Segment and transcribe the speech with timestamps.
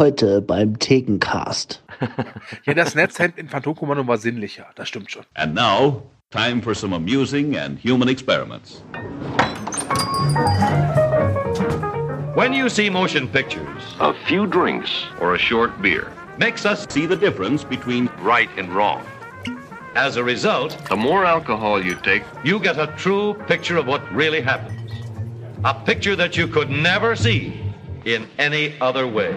[0.00, 1.82] Heute beim Thekencast.
[2.64, 5.26] ja, das Netzhemd in Phantomkommando war sinnlicher, das stimmt schon.
[5.34, 8.82] And now, time for some amusing and human experiments.
[12.34, 17.04] When you see motion pictures, a few drinks or a short beer makes us see
[17.04, 19.04] the difference between right and wrong.
[19.94, 24.00] As a result, the more alcohol you take, you get a true picture of what
[24.14, 24.92] really happens.
[25.62, 27.52] A picture that you could never see
[28.06, 29.36] in any other way.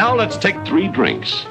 [0.00, 1.46] Now let's take three drinks.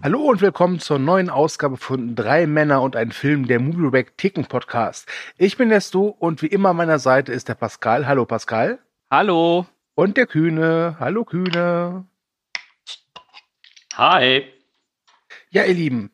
[0.00, 4.16] Hallo und willkommen zur neuen Ausgabe von Drei Männer und ein Film, der Movie Rack
[4.16, 5.08] Ticken Podcast.
[5.38, 8.06] Ich bin der Stu und wie immer an meiner Seite ist der Pascal.
[8.06, 8.78] Hallo Pascal.
[9.10, 9.66] Hallo.
[9.96, 10.98] Und der Kühne.
[11.00, 12.06] Hallo Kühne.
[13.94, 14.44] Hi.
[15.50, 16.12] Ja, ihr Lieben,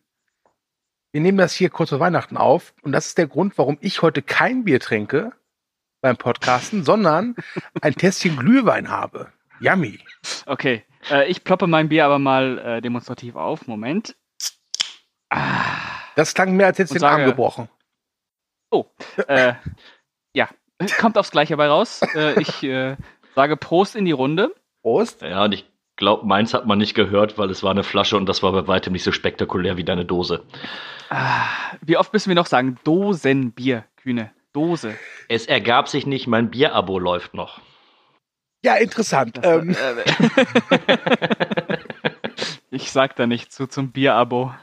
[1.12, 4.00] wir nehmen das hier kurz vor Weihnachten auf und das ist der Grund, warum ich
[4.00, 5.32] heute kein Bier trinke
[6.00, 7.36] beim Podcasten, sondern
[7.82, 9.30] ein Tässchen Glühwein habe.
[9.60, 9.98] Yummy.
[10.46, 13.66] Okay, äh, ich ploppe mein Bier aber mal äh, demonstrativ auf.
[13.66, 14.16] Moment.
[15.30, 15.98] Ah.
[16.16, 17.68] Das klang mehr als jetzt den sage, Arm gebrochen.
[18.70, 18.86] Oh,
[19.28, 19.54] äh,
[20.34, 20.48] ja,
[20.98, 22.00] kommt aufs Gleiche bei raus.
[22.14, 22.96] Äh, ich äh,
[23.34, 24.54] sage Prost in die Runde.
[24.82, 25.22] Prost.
[25.22, 25.64] Ja, und ich
[25.96, 28.66] glaube, meins hat man nicht gehört, weil es war eine Flasche und das war bei
[28.66, 30.42] weitem nicht so spektakulär wie deine Dose.
[31.10, 31.46] Ah,
[31.82, 34.96] wie oft müssen wir noch sagen, Dosenbier, Kühne, Dose.
[35.28, 37.60] Es ergab sich nicht, mein Bierabo läuft noch.
[38.62, 39.40] Ja, interessant.
[39.42, 39.70] Ähm.
[39.70, 40.04] Äh,
[42.70, 44.54] ich sag da nicht zu zum Bierabo.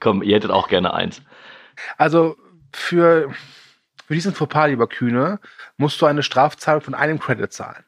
[0.00, 1.22] Komm, ihr hättet auch gerne eins.
[1.96, 2.36] Also
[2.72, 3.32] für,
[4.06, 5.40] für diesen Fauxpas, lieber Kühne,
[5.76, 7.84] musst du eine Strafzahlung von einem Credit zahlen.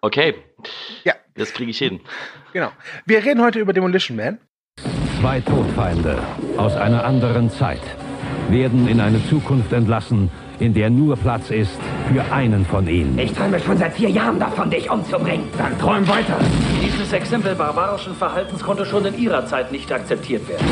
[0.00, 0.34] Okay.
[1.04, 1.14] Ja.
[1.34, 2.00] Das kriege ich hin.
[2.52, 2.72] Genau.
[3.06, 4.40] Wir reden heute über Demolition Man.
[5.20, 6.22] Zwei Todfeinde
[6.56, 7.82] aus einer anderen Zeit
[8.48, 11.78] werden in eine Zukunft entlassen, in der nur Platz ist
[12.08, 13.18] für einen von ihnen.
[13.18, 15.46] Ich träume schon seit vier Jahren davon, dich umzubringen.
[15.58, 16.36] Dann träum weiter.
[16.82, 20.66] Dieses Exempel barbarischen Verhaltens konnte schon in ihrer Zeit nicht akzeptiert werden.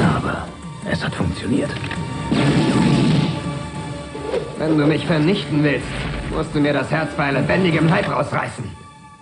[0.00, 0.48] Ja, aber
[0.90, 1.70] es hat funktioniert.
[4.58, 5.86] Wenn du mich vernichten willst,
[6.34, 8.64] musst du mir das Herz bei lebendigem Leib rausreißen.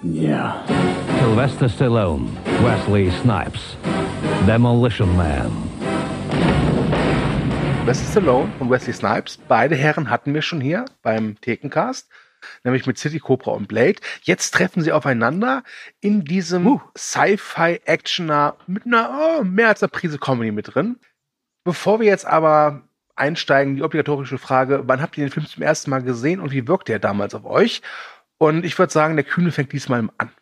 [0.03, 0.57] Ja.
[1.21, 2.27] Sylvester Stallone,
[2.63, 3.77] Wesley Snipes,
[4.47, 5.51] Demolition Man.
[7.87, 12.11] Sylvester Stallone und Wesley Snipes, beide Herren hatten wir schon hier beim Thekencast,
[12.65, 14.01] nämlich mit City Cobra und Blade.
[14.23, 15.63] Jetzt treffen sie aufeinander
[16.01, 16.81] in diesem uh.
[16.99, 20.99] Sci-Fi-Actioner mit einer oh, mehr als einer Prise Comedy mit drin.
[21.63, 22.83] Bevor wir jetzt aber
[23.15, 26.67] einsteigen, die obligatorische Frage, wann habt ihr den Film zum ersten Mal gesehen und wie
[26.67, 27.83] wirkte er damals auf euch?
[28.39, 30.33] Und ich würde sagen, der Kühne fängt diesmal an.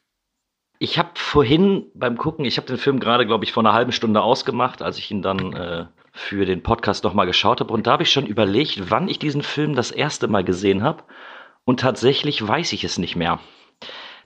[0.78, 3.92] Ich habe vorhin beim Gucken, ich habe den Film gerade, glaube ich, vor einer halben
[3.92, 5.84] Stunde ausgemacht, als ich ihn dann äh,
[6.16, 7.72] für den Podcast nochmal geschaut habe.
[7.72, 11.02] Und da habe ich schon überlegt, wann ich diesen Film das erste Mal gesehen habe.
[11.64, 13.40] Und tatsächlich weiß ich es nicht mehr.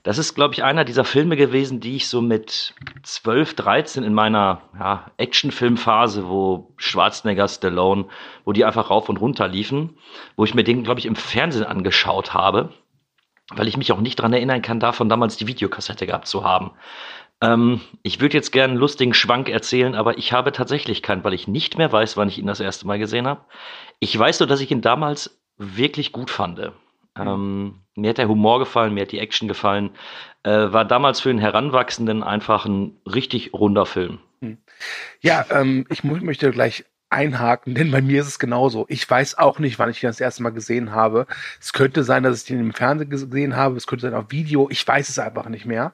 [0.03, 4.13] Das ist, glaube ich, einer dieser Filme gewesen, die ich so mit 12, 13 in
[4.13, 8.05] meiner ja, Actionfilmphase, wo Schwarzenegger, Stallone,
[8.45, 9.97] wo die einfach rauf und runter liefen,
[10.37, 12.69] wo ich mir den, glaube ich, im Fernsehen angeschaut habe,
[13.55, 16.71] weil ich mich auch nicht daran erinnern kann, davon damals die Videokassette gehabt zu haben.
[17.41, 21.33] Ähm, ich würde jetzt gerne einen lustigen Schwank erzählen, aber ich habe tatsächlich keinen, weil
[21.33, 23.41] ich nicht mehr weiß, wann ich ihn das erste Mal gesehen habe.
[23.99, 26.71] Ich weiß nur, dass ich ihn damals wirklich gut fand.
[27.17, 29.91] Ähm, mir hat der Humor gefallen, mir hat die Action gefallen.
[30.43, 34.19] Äh, war damals für einen Heranwachsenden einfach ein richtig runder Film.
[34.41, 34.57] Hm.
[35.21, 38.85] Ja, ähm, ich möchte gleich einhaken, denn bei mir ist es genauso.
[38.89, 41.27] Ich weiß auch nicht, wann ich ihn das erste Mal gesehen habe.
[41.59, 43.77] Es könnte sein, dass ich den im Fernsehen gesehen habe.
[43.77, 44.69] Es könnte sein auf Video.
[44.69, 45.93] Ich weiß es einfach nicht mehr.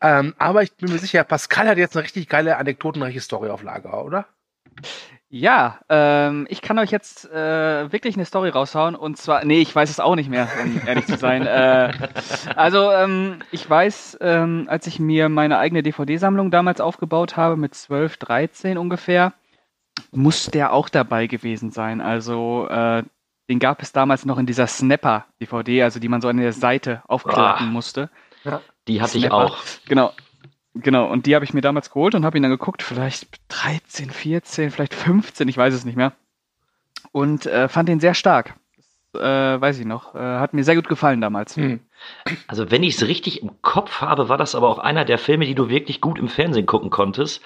[0.00, 3.62] Ähm, aber ich bin mir sicher, Pascal hat jetzt eine richtig geile anekdotenreiche Story auf
[3.62, 4.26] Lager, oder?
[5.34, 9.74] Ja, ähm, ich kann euch jetzt äh, wirklich eine Story raushauen und zwar, nee, ich
[9.74, 11.46] weiß es auch nicht mehr, um ehrlich zu sein.
[11.46, 11.90] äh,
[12.54, 17.74] also ähm, ich weiß, ähm, als ich mir meine eigene DVD-Sammlung damals aufgebaut habe, mit
[17.74, 19.32] 12, 13 ungefähr,
[20.10, 22.00] muss der auch dabei gewesen sein.
[22.00, 23.02] Also äh,
[23.48, 27.02] den gab es damals noch in dieser Snapper-DVD, also die man so an der Seite
[27.06, 27.70] aufklappen oh.
[27.70, 28.10] musste.
[28.44, 28.60] Ja.
[28.88, 29.26] Die hatte Snapper.
[29.26, 29.58] ich auch.
[29.86, 30.12] Genau.
[30.74, 34.08] Genau, und die habe ich mir damals geholt und habe ihn dann geguckt, vielleicht 13,
[34.08, 36.12] 14, vielleicht 15, ich weiß es nicht mehr.
[37.12, 38.54] Und äh, fand ihn sehr stark.
[39.12, 40.14] Das, äh, weiß ich noch.
[40.14, 41.56] Äh, hat mir sehr gut gefallen damals.
[41.56, 41.80] Hm.
[42.46, 45.44] Also, wenn ich es richtig im Kopf habe, war das aber auch einer der Filme,
[45.44, 47.42] die du wirklich gut im Fernsehen gucken konntest.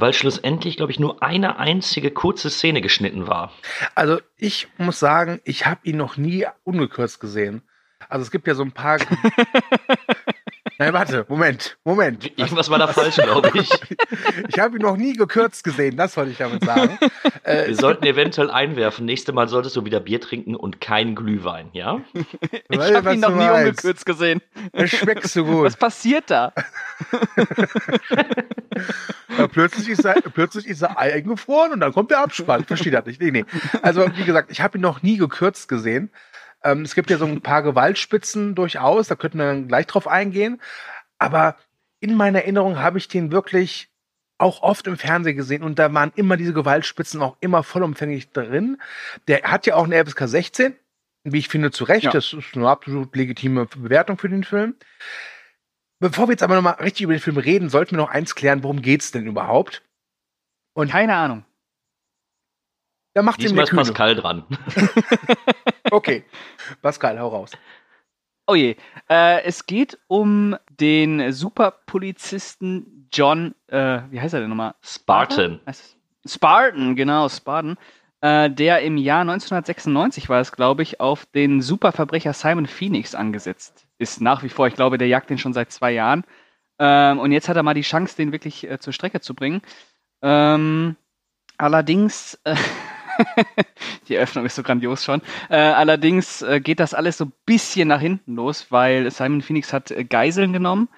[0.00, 3.52] Weil schlussendlich, glaube ich, nur eine einzige kurze Szene geschnitten war.
[3.94, 7.62] Also, ich muss sagen, ich habe ihn noch nie ungekürzt gesehen.
[8.08, 8.98] Also, es gibt ja so ein paar.
[10.80, 12.32] Nein, warte, Moment, Moment.
[12.38, 13.68] Irgendwas war da falsch, glaube ich.
[14.48, 16.98] Ich habe ihn noch nie gekürzt gesehen, das wollte ich damit sagen.
[17.44, 19.06] Äh, Wir sollten eventuell einwerfen.
[19.06, 22.02] Nächste Mal solltest du wieder Bier trinken und kein Glühwein, ja?
[22.68, 23.68] Ich habe ihn noch nie meinst.
[23.84, 24.42] ungekürzt gesehen.
[24.72, 25.64] Es schmeckt so gut.
[25.64, 26.52] Was passiert da?
[29.38, 32.64] Ja, plötzlich, ist er, plötzlich ist er eingefroren und dann kommt der Abspann.
[32.64, 33.20] Versteht das nicht.
[33.20, 33.44] Nee, nee.
[33.82, 36.10] Also, wie gesagt, ich habe ihn noch nie gekürzt gesehen.
[36.72, 40.06] Ähm, es gibt ja so ein paar Gewaltspitzen durchaus, da könnten wir dann gleich drauf
[40.06, 40.60] eingehen.
[41.18, 41.56] Aber
[42.00, 43.90] in meiner Erinnerung habe ich den wirklich
[44.38, 48.80] auch oft im Fernsehen gesehen und da waren immer diese Gewaltspitzen auch immer vollumfänglich drin.
[49.26, 50.76] Der hat ja auch eine FSK 16,
[51.24, 52.04] wie ich finde, zu Recht.
[52.04, 52.12] Ja.
[52.12, 54.76] Das ist eine absolut legitime Bewertung für den Film.
[55.98, 58.62] Bevor wir jetzt aber nochmal richtig über den Film reden, sollten wir noch eins klären,
[58.62, 59.82] worum geht's denn überhaupt?
[60.74, 61.44] Und Keine Ahnung.
[63.14, 63.74] da macht Diesmal ist.
[63.74, 64.44] Pascal dran.
[65.90, 66.24] Okay.
[66.82, 67.52] Pascal, hau raus.
[68.46, 68.76] Oh je.
[69.08, 74.74] Äh, es geht um den Superpolizisten John, äh, wie heißt er denn nochmal?
[74.82, 75.60] Spartan.
[76.26, 77.76] Spartan, genau, Spartan.
[78.20, 83.86] Äh, der im Jahr 1996 war es, glaube ich, auf den Superverbrecher Simon Phoenix angesetzt
[83.98, 84.20] ist.
[84.20, 84.66] Nach wie vor.
[84.66, 86.24] Ich glaube, der jagt den schon seit zwei Jahren.
[86.78, 89.62] Ähm, und jetzt hat er mal die Chance, den wirklich äh, zur Strecke zu bringen.
[90.22, 90.96] Ähm,
[91.58, 92.56] allerdings, äh,
[94.08, 95.22] die Eröffnung ist so grandios schon.
[95.48, 99.72] Äh, allerdings äh, geht das alles so ein bisschen nach hinten los, weil Simon Phoenix
[99.72, 100.88] hat äh, Geiseln genommen.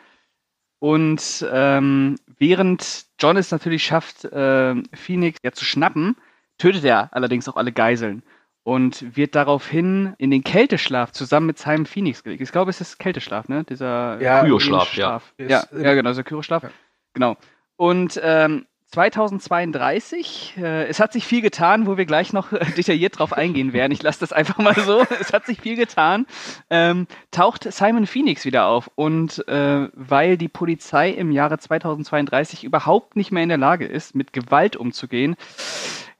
[0.78, 6.16] Und ähm, während John es natürlich schafft, äh, Phoenix ja zu schnappen,
[6.56, 8.22] tötet er allerdings auch alle Geiseln
[8.62, 12.42] und wird daraufhin in den Kälteschlaf zusammen mit Simon Phoenix gelegt.
[12.42, 13.64] Ich glaube, es ist Kälteschlaf, ne?
[13.64, 15.20] Dieser Ja, Kryoschlaf, ja.
[15.38, 16.62] Ja, ähm, ja, genau, dieser Kryoschlaf.
[16.62, 16.70] ja.
[17.14, 17.36] Genau.
[17.76, 23.18] Und ähm, 2032, äh, es hat sich viel getan, wo wir gleich noch äh, detailliert
[23.18, 23.92] drauf eingehen werden.
[23.92, 25.04] Ich lasse das einfach mal so.
[25.20, 26.26] Es hat sich viel getan.
[26.70, 28.90] Ähm, taucht Simon Phoenix wieder auf.
[28.96, 34.16] Und äh, weil die Polizei im Jahre 2032 überhaupt nicht mehr in der Lage ist,
[34.16, 35.36] mit Gewalt umzugehen,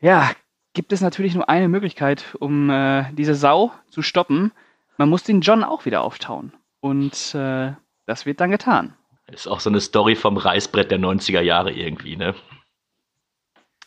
[0.01, 0.31] ja,
[0.73, 4.53] gibt es natürlich nur eine Möglichkeit, um äh, diese Sau zu stoppen.
[4.97, 6.53] Man muss den John auch wieder auftauen.
[6.81, 7.73] Und äh,
[8.07, 8.95] das wird dann getan.
[9.27, 12.35] Ist auch so eine Story vom Reißbrett der 90er Jahre irgendwie, ne?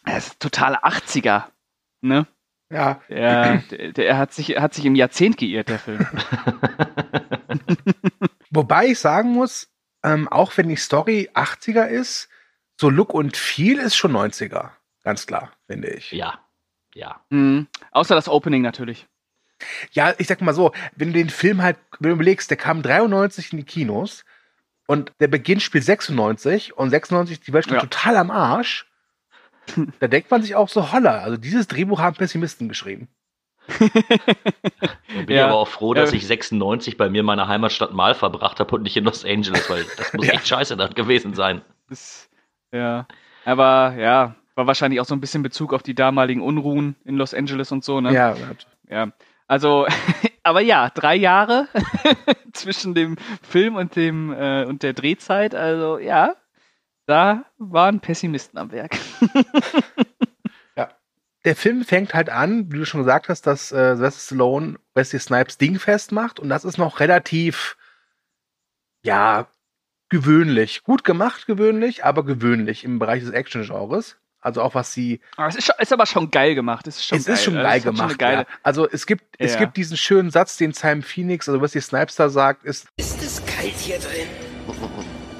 [0.05, 1.45] Das ist total 80er.
[2.01, 2.27] Ne?
[2.69, 6.05] Ja, Der, der, der hat, sich, hat sich im Jahrzehnt geirrt, der Film.
[8.49, 9.69] wobei ich sagen muss,
[10.03, 12.29] ähm, auch wenn die Story 80er ist,
[12.79, 14.71] so Look und Feel ist schon 90er.
[15.03, 16.11] Ganz klar, finde ich.
[16.11, 16.39] Ja.
[16.95, 17.21] Ja.
[17.29, 17.67] Mhm.
[17.91, 19.07] Außer das Opening natürlich.
[19.91, 22.81] Ja, ich sag mal so, wenn du den Film halt, wenn du überlegst, der kam
[22.81, 24.25] 93 in die Kinos
[24.87, 27.79] und der Beginn spielt 96 und 96 ist die Welt schon Ja.
[27.81, 28.89] total am Arsch.
[29.99, 33.07] Da denkt man sich auch so, holla, also dieses Drehbuch haben Pessimisten geschrieben.
[33.79, 35.35] Da bin Ja.
[35.37, 38.75] ich aber auch froh, dass ich 96 bei mir in meiner Heimatstadt mal verbracht habe
[38.75, 40.33] und nicht in Los Angeles, weil das muss Ja.
[40.33, 41.61] echt scheiße dort gewesen sein.
[41.89, 42.29] Das,
[42.73, 43.07] ja.
[43.45, 47.33] Aber ja, war wahrscheinlich auch so ein bisschen Bezug auf die damaligen Unruhen in Los
[47.33, 48.13] Angeles und so, ne?
[48.13, 48.35] Ja,
[48.89, 49.11] Ja,
[49.47, 49.87] also,
[50.43, 51.67] aber ja, drei Jahre
[52.53, 56.35] zwischen dem Film und dem äh, und der Drehzeit, also ja,
[57.05, 58.95] da waren Pessimisten am Werk.
[61.45, 65.19] der Film fängt halt an, wie du schon gesagt hast, dass äh, Sylvester Stallone Wesley
[65.19, 67.75] Snipes Ding festmacht und das ist noch relativ,
[69.03, 69.47] ja,
[70.07, 70.83] gewöhnlich.
[70.83, 74.15] Gut gemacht, gewöhnlich, aber gewöhnlich im Bereich des Action-Genres.
[74.39, 75.19] Also auch was sie.
[75.37, 76.85] Aber es ist, schon, ist aber schon geil gemacht.
[76.87, 77.33] Es ist schon es geil.
[77.33, 78.09] ist schon geil es schon gemacht.
[78.09, 78.47] eine geile, ja.
[78.61, 79.59] Also es gibt, es Ja.
[79.59, 83.41] gibt diesen schönen Satz, den Simon Phoenix, also Wesley Snipes da sagt, ist Ist es
[83.45, 84.27] kalt hier drin?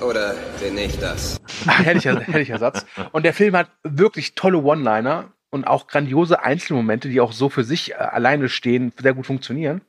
[0.04, 1.38] Oder bin ich das?
[1.66, 2.86] herrlicher, herrlicher Satz.
[3.12, 7.64] Und der Film hat wirklich tolle One-Liner und auch grandiose Einzelmomente, die auch so für
[7.64, 9.82] sich äh, alleine stehen, sehr gut funktionieren.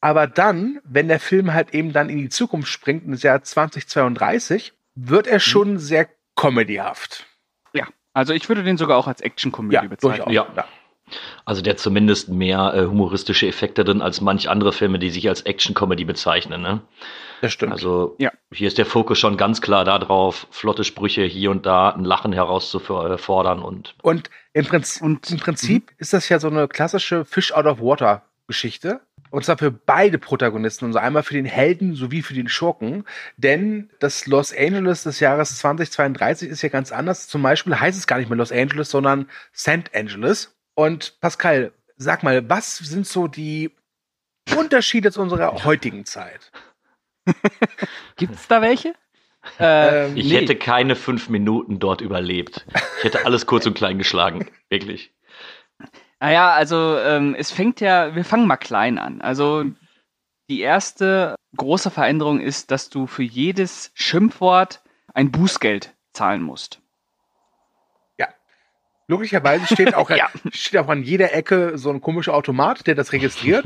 [0.00, 3.42] Aber dann, wenn der Film halt eben dann in die Zukunft springt, in das Jahr
[3.42, 5.32] 2032, wird Mhm.
[5.32, 7.26] er schon sehr comedyhaft.
[7.72, 10.26] Ja, also ich würde den sogar auch als Action-Komödie Ja, bezeichnen.
[10.26, 10.56] durchaus.
[10.56, 10.64] Ja.
[11.44, 15.42] Also der zumindest mehr äh, humoristische Effekte drin als manch andere Filme, die sich als
[15.42, 16.62] Action-Comedy bezeichnen.
[16.62, 16.80] Ne?
[17.42, 17.72] Das stimmt.
[17.72, 18.32] Also Ja.
[18.52, 22.32] hier ist der Fokus schon ganz klar darauf, flotte Sprüche hier und da, ein Lachen
[22.32, 27.52] herauszufordern und Und im, Prinz Und- im Prinzip ist das ja so eine klassische Fish
[27.52, 29.00] out of water Geschichte.
[29.30, 33.04] Und zwar für beide Protagonisten, also einmal für den Helden sowie für den Schurken.
[33.36, 37.26] Denn das Los Angeles des Jahres 2032 ist ja ganz anders.
[37.26, 39.90] Zum Beispiel heißt es gar nicht mehr Los Angeles, sondern St.
[39.92, 40.53] Angeles.
[40.74, 43.74] Und Pascal, sag mal, was sind so die
[44.56, 46.50] Unterschiede zu unserer heutigen Zeit?
[48.16, 48.94] Gibt es da welche?
[49.58, 50.36] Äh, Ähm, ich nee.
[50.36, 52.66] hätte keine fünf Minuten dort überlebt.
[52.98, 54.50] Ich hätte alles kurz und klein geschlagen.
[54.70, 55.12] Wirklich.
[56.20, 59.20] Naja, also ähm, es fängt ja, wir fangen mal klein an.
[59.20, 59.64] Also
[60.50, 64.82] Die erste große Veränderung ist, dass du für jedes Schimpfwort
[65.14, 66.80] ein Bußgeld zahlen musst.
[69.08, 70.28] Logischerweise steht auch, Ja.
[70.52, 73.64] steht auch an jeder Ecke so ein komischer Automat, der das registriert.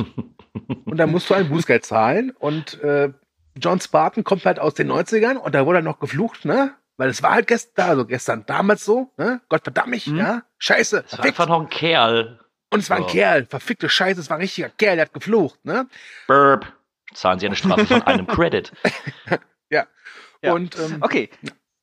[0.85, 2.31] und dann musst du ein Bußgeld zahlen.
[2.39, 3.13] Und äh,
[3.57, 6.75] John Spartan kommt halt aus den 90ern und da wurde er noch geflucht, ne?
[6.97, 9.41] Weil es war halt gestern, also gestern damals so, ne?
[9.49, 10.43] Gott verdammt mich, ja?
[10.59, 12.41] Scheiße, Das war einfach noch ein Kerl.
[12.71, 13.09] Und es war ein So.
[13.11, 15.87] Kerl, verfickte Scheiße, es war ein richtiger Kerl, der hat geflucht, ne?
[16.27, 16.73] Burp.
[17.15, 18.73] Zahlen Sie eine Strafe von einem Credit.
[19.71, 19.87] Ja.
[20.43, 20.53] Ja.
[20.53, 21.31] Und ähm, Okay.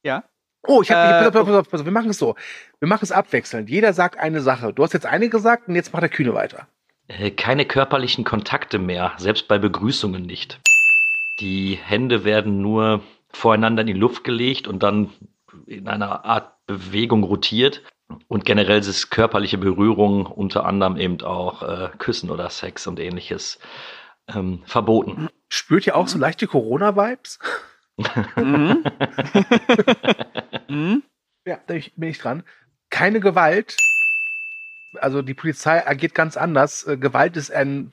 [0.03, 0.23] Ja.
[0.67, 2.35] Oh, ich habe, Äh, pass, auf, pass, auf, pass auf, wir machen es so.
[2.79, 3.69] Wir machen es abwechselnd.
[3.69, 4.73] Jeder sagt eine Sache.
[4.73, 6.67] Du hast jetzt eine gesagt und jetzt macht der Kühne weiter.
[7.07, 10.59] Äh, Keine körperlichen Kontakte mehr, selbst bei Begrüßungen nicht.
[11.39, 15.11] Die Hände werden nur voreinander in die Luft gelegt und dann
[15.67, 17.81] in einer Art Bewegung rotiert.
[18.27, 23.59] Und generell ist körperliche Berührung, unter anderem eben auch äh, Küssen oder Sex und ähnliches,
[24.33, 25.27] ähm, verboten.
[25.49, 27.39] Spürt ihr auch so leichte Corona-Vibes?
[27.97, 28.83] Mhm.
[30.69, 31.03] mhm.
[31.47, 32.43] Ja, da bin ich- dran.
[32.89, 33.77] Keine Gewalt.
[34.99, 36.85] Also die Polizei agiert ganz anders.
[36.87, 37.91] Äh, Gewalt ist ein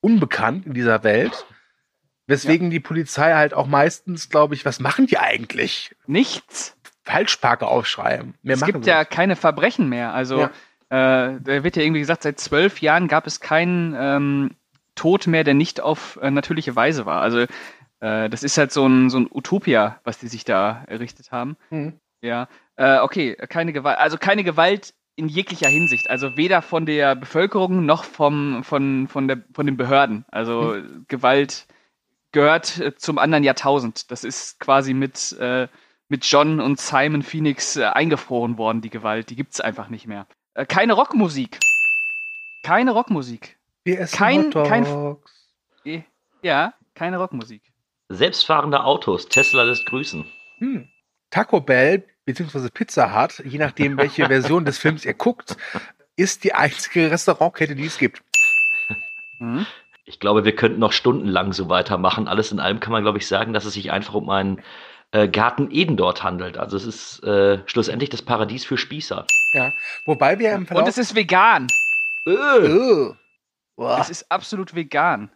[0.00, 1.46] unbekannt in dieser Welt.
[2.28, 5.94] Weswegen die Polizei halt auch meistens, glaube ich, was machen die eigentlich?
[6.06, 6.76] Nichts.
[7.04, 8.34] Falschparker aufschreiben.
[8.42, 9.10] Mehr es gibt ja nicht.
[9.10, 10.12] keine Verbrechen mehr.
[10.12, 10.40] Also
[10.90, 11.28] Ja.
[11.30, 14.50] äh, da wird ja irgendwie gesagt, seit zwölf Jahren gab es keinen ähm,
[14.96, 17.20] Tod mehr, der nicht auf äh, natürliche Weise war.
[17.22, 17.46] Also
[18.00, 21.56] äh, das ist halt so ein, so ein Utopia, was die sich da errichtet haben.
[21.70, 22.00] Mhm.
[22.22, 26.10] Ja, äh, okay, keine Gewalt, also keine Gewalt in jeglicher Hinsicht.
[26.10, 30.24] Also weder von der Bevölkerung noch vom, von, von, der, von den Behörden.
[30.30, 30.76] Also
[31.08, 31.66] Gewalt
[32.32, 34.10] gehört äh, zum anderen Jahrtausend.
[34.10, 35.68] Das ist quasi mit, äh,
[36.08, 39.30] mit John und Simon Phoenix äh, eingefroren worden, die Gewalt.
[39.30, 40.26] Die gibt's einfach nicht mehr.
[40.54, 41.58] Äh, keine Rockmusik.
[42.62, 43.56] Keine Rockmusik.
[43.84, 45.32] Wir essen kein- Hot kein- Dogs.
[45.84, 46.02] Eh,
[46.42, 47.62] Ja, keine Rockmusik.
[48.08, 50.24] Selbstfahrende Autos, Tesla lässt grüßen.
[50.58, 50.88] Hm.
[51.30, 55.56] Taco Bell beziehungsweise Pizza Hut, je nachdem, welche Version des Films ihr guckt,
[56.16, 58.22] ist die einzige Restaurantkette, die es gibt.
[59.38, 59.66] Mhm.
[60.04, 62.28] Ich glaube, wir könnten noch stundenlang so weitermachen.
[62.28, 64.62] Alles in allem kann man, glaube ich, sagen, dass es sich einfach um einen
[65.10, 66.58] äh, Garten Eden dort handelt.
[66.58, 69.26] Also es ist äh, schlussendlich das Paradies für Spießer.
[69.52, 69.72] Ja.
[70.04, 70.84] Wobei wir im Verlauf.
[70.84, 71.66] Und es ist vegan.
[72.24, 73.16] Ugh.
[73.74, 73.98] Boah.
[74.00, 75.30] Es ist absolut vegan.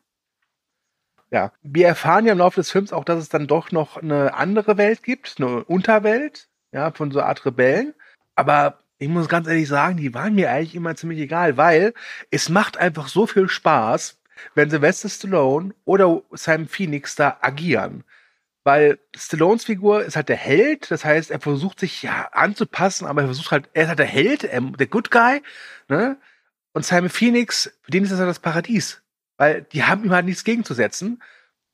[1.31, 4.35] Ja, wir erfahren ja im Laufe des Films auch, dass es dann doch noch eine
[4.35, 7.95] andere Welt gibt, eine Unterwelt, ja, von so einer Art Rebellen.
[8.35, 11.95] Aber ich muss ganz ehrlich sagen, die waren mir eigentlich immer ziemlich egal, weil
[12.31, 14.19] es macht einfach so viel Spaß,
[14.55, 18.05] wenn Sylvester Stallone oder Simon Phoenix da agieren.
[18.65, 23.23] Weil Stallones Figur ist halt der Held, das heißt, er versucht sich ja anzupassen, aber
[23.23, 25.43] er versucht halt, er ist halt der Held, der Good Guy,
[25.89, 26.19] ne?
[26.73, 29.03] Und Simon Phoenix, für den ist das halt das Paradies.
[29.41, 31.23] Weil die haben ihm halt nichts gegenzusetzen,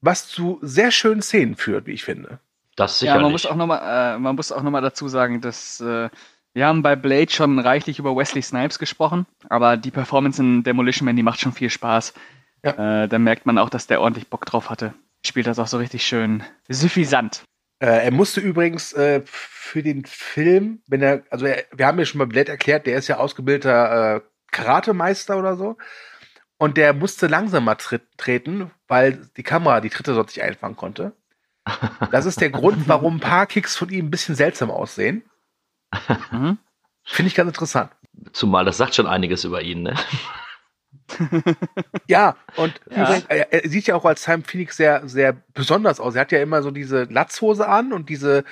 [0.00, 2.38] was zu sehr schönen Szenen führt, wie ich finde.
[2.76, 3.22] Das Ja, sicherlich.
[3.22, 6.08] man muss auch nochmal, äh, man muss auch noch mal dazu sagen, dass äh,
[6.52, 11.06] wir haben bei Blade schon reichlich über Wesley Snipes gesprochen, aber die Performance in Demolition
[11.06, 12.14] Man, die macht schon viel Spaß.
[12.62, 14.94] Äh, da merkt man auch, dass der ordentlich Bock drauf hatte.
[15.24, 17.42] Spielt das auch so richtig schön suffisant.
[17.80, 22.04] Äh, er musste übrigens äh, für den Film, wenn er, also er, wir haben ja
[22.04, 24.20] schon mal Blade erklärt, der ist ja ausgebildeter äh,
[24.52, 25.76] Karatemeister oder so.
[26.58, 31.12] Und der musste langsamer tritt, treten, weil die Kamera die Tritte dort nicht einfangen konnte.
[32.10, 35.22] Das ist der Grund, warum ein paar Kicks von ihm ein bisschen seltsam aussehen.
[36.30, 36.58] Mhm.
[37.04, 37.90] Finde ich ganz interessant.
[38.32, 39.94] Zumal das sagt schon einiges über ihn, ne?
[42.08, 43.02] Ja, und Ja.
[43.04, 46.14] übrigens, er, er sieht ja auch als Simon Phoenix sehr, sehr besonders aus.
[46.14, 48.44] Er hat ja immer so diese Latzhose an und diese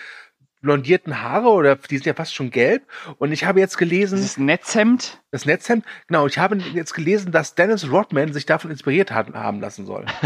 [0.65, 2.83] blondierten Haare oder die sind ja fast schon gelb.
[3.19, 4.17] Und ich habe jetzt gelesen.
[4.17, 5.23] Dieses Netzhemd.
[5.31, 6.27] Das Netzhemd, genau.
[6.27, 10.07] Ich habe jetzt gelesen, dass Dennis Rodman sich davon inspiriert hat, haben lassen soll.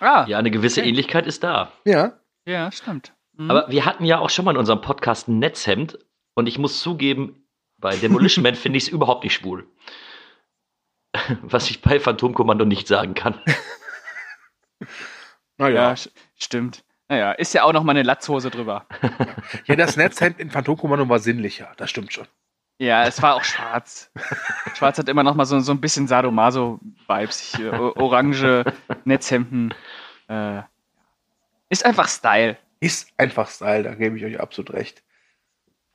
[0.00, 0.90] Ah, Ja, eine gewisse Okay.
[0.90, 1.72] Ähnlichkeit ist da.
[1.84, 2.20] Ja.
[2.44, 3.14] ja, stimmt.
[3.36, 3.50] Mhm.
[3.50, 5.98] Aber wir hatten ja auch schon mal in unserem Podcast ein Netzhemd
[6.34, 7.44] und ich muss zugeben,
[7.78, 9.66] bei Demolition Man finde ich es überhaupt nicht schwul.
[11.42, 13.40] Was ich bei Phantomkommando nicht sagen kann.
[14.80, 14.86] ja,
[15.58, 15.90] Naja.
[15.94, 16.84] sch- stimmt.
[17.08, 18.86] Naja, ist ja auch noch mal eine Latzhose drüber.
[19.66, 21.72] Ja, das Netzhemd in Phantomkommando war sinnlicher.
[21.76, 22.26] Das stimmt schon.
[22.78, 24.10] Ja, es war auch schwarz.
[24.74, 27.58] Schwarz hat immer noch mal so, so ein bisschen Sadomaso-Vibes.
[27.96, 28.64] Orange
[29.04, 29.74] Netzhemden.
[30.28, 30.62] Äh,
[31.70, 32.56] ist einfach Style.
[32.80, 35.02] Ist einfach Style, da gebe ich euch absolut recht.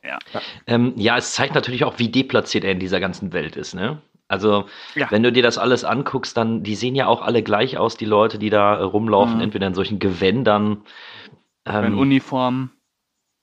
[0.04, 0.20] Ja.
[0.68, 4.02] Ähm, ja, es zeigt natürlich auch, wie deplatziert er in dieser ganzen Welt ist, ne?
[4.28, 4.66] Also,
[4.96, 5.12] Ja.
[5.12, 8.06] wenn du dir das alles anguckst, dann, die sehen ja auch alle gleich aus, die
[8.06, 9.42] Leute, die da rumlaufen, Mhm.
[9.44, 10.84] entweder in solchen Gewändern.
[11.66, 12.72] In Ähm, Uniform.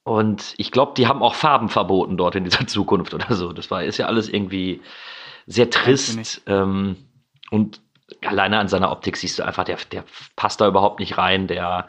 [0.05, 3.53] und ich glaube, die haben auch Farben verboten dort in dieser Zukunft oder so.
[3.53, 4.81] Das war, ist ja alles irgendwie
[5.47, 6.43] sehr trist.
[6.47, 6.97] Ähm,
[7.51, 7.81] und
[8.25, 10.05] alleine an seiner Optik siehst du einfach, der, der
[10.37, 11.47] passt da überhaupt nicht rein.
[11.47, 11.89] Der,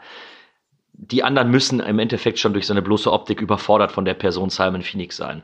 [0.92, 4.82] die anderen müssen im Endeffekt schon durch seine bloße Optik überfordert von der Person Simon
[4.82, 5.42] Phoenix sein.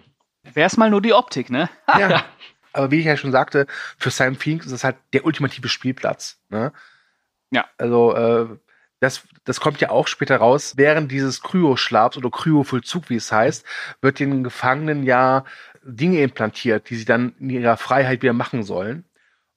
[0.55, 1.69] Wär's mal nur die Optik, ne?
[1.99, 2.23] Ja.
[2.79, 3.67] Aber wie ich ja schon sagte,
[3.99, 6.39] für Simon Phoenix ist es halt der ultimative Spielplatz.
[6.49, 6.73] Ne?
[7.51, 7.67] Ja.
[7.77, 8.47] Also, äh,
[9.01, 10.75] das, das kommt ja auch später raus.
[10.77, 13.67] Während dieses Kryoschlafs oder Kryovollzug, wie es heißt,
[14.01, 15.45] wird den Gefangenen ja
[15.83, 19.05] Dinge implantiert, die sie dann in ihrer Freiheit wieder machen sollen.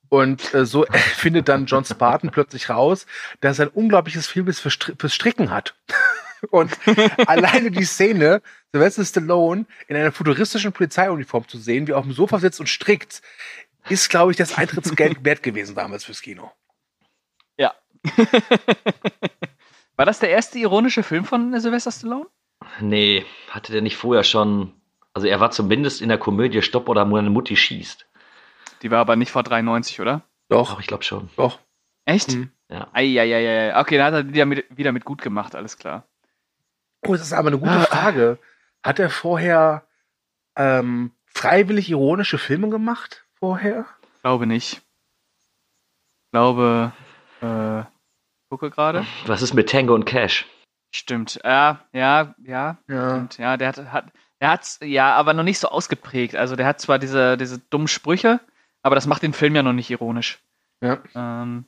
[0.10, 0.86] Und äh, so
[1.16, 3.06] findet dann John Spartan plötzlich raus,
[3.40, 5.76] dass er ein unglaubliches Stri fürs Stricken hat.
[6.50, 6.72] Und
[7.28, 12.14] alleine die Szene, Sylvester Stallone in einer futuristischen Polizeiuniform zu sehen, wie er auf dem
[12.14, 13.22] Sofa sitzt und strickt,
[13.90, 16.52] ist, glaube ich, das Eintrittsgeld wert gewesen damals fürs Kino.
[17.58, 17.74] Ja.
[19.96, 22.28] War das der erste ironische Film von Sylvester Stallone?
[22.80, 24.74] Nee, hatte der nicht vorher schon.
[25.14, 28.08] Also er war zumindest in der Komödie Stopp oder meine Mutti schießt.
[28.82, 30.24] Die war aber nicht vor 93, oder?
[30.48, 30.72] Doch.
[30.72, 31.30] Doch, ich glaube schon.
[31.36, 31.60] Doch.
[32.06, 32.34] Echt?
[32.34, 32.52] Mhm.
[32.70, 32.88] Ja.
[32.94, 33.78] Eieieiei.
[33.80, 36.08] Okay, da hat er wieder mit, wieder mit gut gemacht, alles klar.
[37.06, 38.38] Oh, das ist aber eine gute Frage.
[38.84, 39.88] Hat er vorher
[40.56, 43.26] ähm, freiwillig ironische Filme gemacht?
[43.40, 43.86] Vorher?
[44.22, 44.82] Glaube nicht.
[46.32, 46.92] Glaube,
[47.42, 47.84] äh,
[48.50, 49.06] gucke gerade.
[49.26, 50.46] Was ist mit Tango und Cash?
[50.94, 51.40] Stimmt.
[51.44, 52.78] Ja, ja, ja.
[52.88, 53.10] Ja.
[53.10, 53.38] Stimmt.
[53.38, 54.06] Ja, der hat, hat,
[54.40, 56.36] der hat's, ja, aber noch nicht so ausgeprägt.
[56.36, 58.40] Also der hat zwar diese, diese dummen Sprüche,
[58.82, 60.40] aber das macht den Film ja noch nicht ironisch.
[60.82, 61.00] Ja.
[61.16, 61.66] Ähm,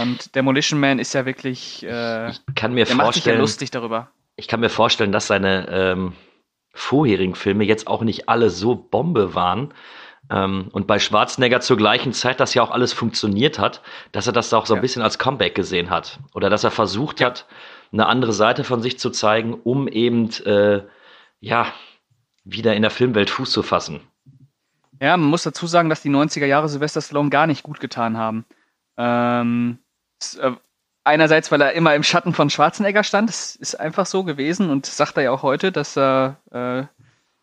[0.00, 3.40] und Demolition Man ist ja wirklich, äh, Ich kann mir der macht sich ja vorstellen,
[3.40, 4.10] lustig darüber.
[4.36, 6.12] Ich kann mir vorstellen, dass seine ähm,
[6.74, 9.74] vorherigen Filme jetzt auch nicht alle so Bombe waren.
[10.30, 14.32] Ähm, und bei Schwarzenegger zur gleichen Zeit, dass ja auch alles funktioniert hat, dass er
[14.32, 14.80] das auch so ein Ja.
[14.82, 16.20] bisschen als Comeback gesehen hat.
[16.34, 17.46] Oder dass er versucht hat,
[17.92, 20.82] eine andere Seite von sich zu zeigen, um eben, äh,
[21.40, 21.66] ja,
[22.44, 24.00] wieder in der Filmwelt Fuß zu fassen.
[25.00, 28.16] Ja, man muss dazu sagen, dass die 90er Jahre Sylvester Stallone gar nicht gut getan
[28.16, 28.44] haben.
[28.96, 29.78] Ähm,
[30.40, 30.52] äh,
[31.04, 34.86] einerseits, weil er immer im Schatten von Schwarzenegger stand, das ist einfach so gewesen und
[34.86, 36.84] sagt er ja auch heute, dass er äh,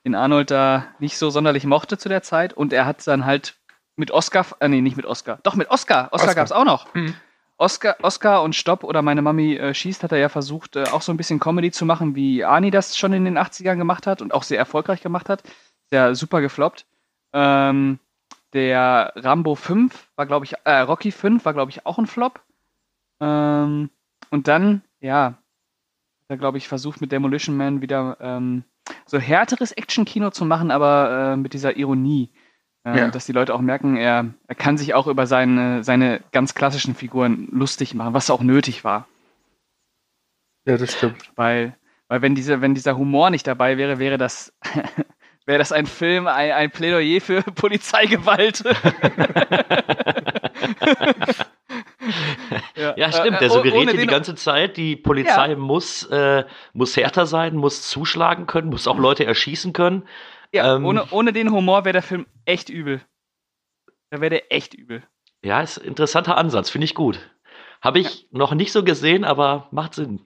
[0.05, 3.55] den Arnold da nicht so sonderlich mochte zu der Zeit und er hat dann halt
[3.95, 6.35] mit Oscar, äh, nee, nicht mit Oscar, doch mit Oscar, Oscar, Oscar.
[6.35, 6.93] gab es auch noch.
[6.93, 7.15] Mhm.
[7.57, 11.01] Oscar, Oscar und Stopp oder meine Mami äh, schießt, hat er ja versucht, äh, auch
[11.01, 14.21] so ein bisschen Comedy zu machen, wie Arnie das schon in den 80ern gemacht hat
[14.21, 15.43] und auch sehr erfolgreich gemacht hat.
[15.89, 16.85] Sehr super gefloppt.
[17.33, 17.99] Ähm,
[18.53, 22.39] der Rambo 5 war, glaube ich, äh, Rocky 5 war, glaube ich, auch ein Flop.
[23.21, 23.89] Ähm,
[24.29, 25.37] und dann, ja,
[26.27, 28.63] er, glaube ich, versucht mit Demolition Man wieder ähm,
[29.05, 32.29] so härteres Action-Kino zu machen, aber äh, mit dieser Ironie.
[32.85, 33.07] Äh, Ja.
[33.09, 36.95] Dass die Leute auch merken, er, er kann sich auch über seine, seine ganz klassischen
[36.95, 39.07] Figuren lustig machen, was auch nötig war.
[40.65, 41.31] Ja, das stimmt.
[41.35, 41.75] Weil,
[42.07, 44.53] weil wenn, diese, wenn dieser Humor nicht dabei wäre, wäre das,
[45.45, 48.63] wäre das ein Film, ein, ein Plädoyer für Polizeigewalt.
[52.79, 53.37] Ja, stimmt.
[53.37, 55.55] äh, Der oh- suggeriert die ganze Zeit, die Polizei Ja.
[55.55, 60.07] muss, äh, muss härter sein, muss zuschlagen können, muss auch Leute erschießen können.
[60.51, 63.01] Ja, Ähm, ohne, ohne den Humor wäre der Film echt übel.
[64.09, 65.03] Da wäre der echt übel.
[65.43, 67.19] Ja, ist ein interessanter Ansatz, finde ich gut.
[67.81, 70.25] Habe ich noch nicht so gesehen, aber macht Sinn.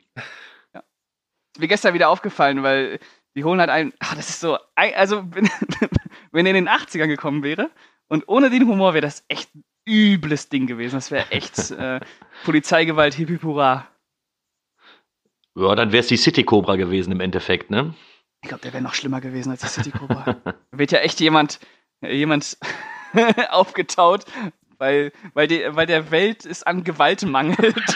[0.76, 3.00] Ist mir gestern wieder aufgefallen, weil
[3.36, 3.94] die holen halt einen.
[4.00, 4.58] Ach, das ist so.
[4.76, 5.50] Also, wenn,
[6.32, 7.70] wenn er in den 80ern gekommen wäre
[8.08, 9.50] und ohne den Humor wäre das echt
[9.86, 10.96] übles Ding gewesen.
[10.96, 12.00] Das wäre echt äh,
[12.46, 13.88] Polizeigewalt, hippie hurra.
[15.56, 17.94] Ja, dann wäre es die City Cobra gewesen im Endeffekt, ne?
[18.42, 20.36] Ich glaube, der wäre noch schlimmer gewesen als die City Cobra.
[20.44, 21.60] da wird ja echt jemand,
[22.02, 22.58] jemand
[23.50, 24.26] aufgetaut,
[24.80, 27.96] weil, weil, die, weil der Welt es an Gewalt mangelt.